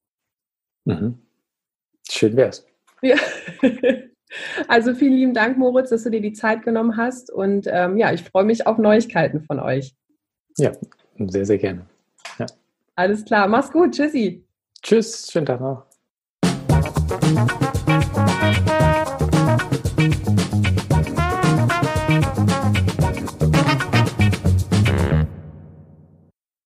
Mhm. 0.86 1.20
Schön 2.10 2.38
wär's. 2.38 2.66
Ja. 3.02 3.18
Also 4.68 4.94
vielen 4.94 5.14
lieben 5.14 5.34
Dank, 5.34 5.58
Moritz, 5.58 5.90
dass 5.90 6.04
du 6.04 6.10
dir 6.10 6.22
die 6.22 6.34
Zeit 6.34 6.64
genommen 6.64 6.98
hast. 6.98 7.32
Und 7.32 7.68
ähm, 7.70 7.98
ja, 7.98 8.12
ich 8.12 8.24
freue 8.24 8.46
mich 8.46 8.68
auf 8.68 8.78
Neuigkeiten 8.78 9.42
von 9.42 9.60
euch. 9.60 9.96
Ja, 10.58 10.72
sehr, 11.18 11.46
sehr 11.46 11.58
gerne. 11.58 11.86
Ja. 12.40 12.46
Alles 12.96 13.26
klar, 13.26 13.48
mach's 13.48 13.72
gut. 13.72 13.94
Tschüssi. 13.94 14.44
Tschüss, 14.82 15.32
schönen 15.32 15.46
Tag 15.46 15.62
noch. 15.62 15.86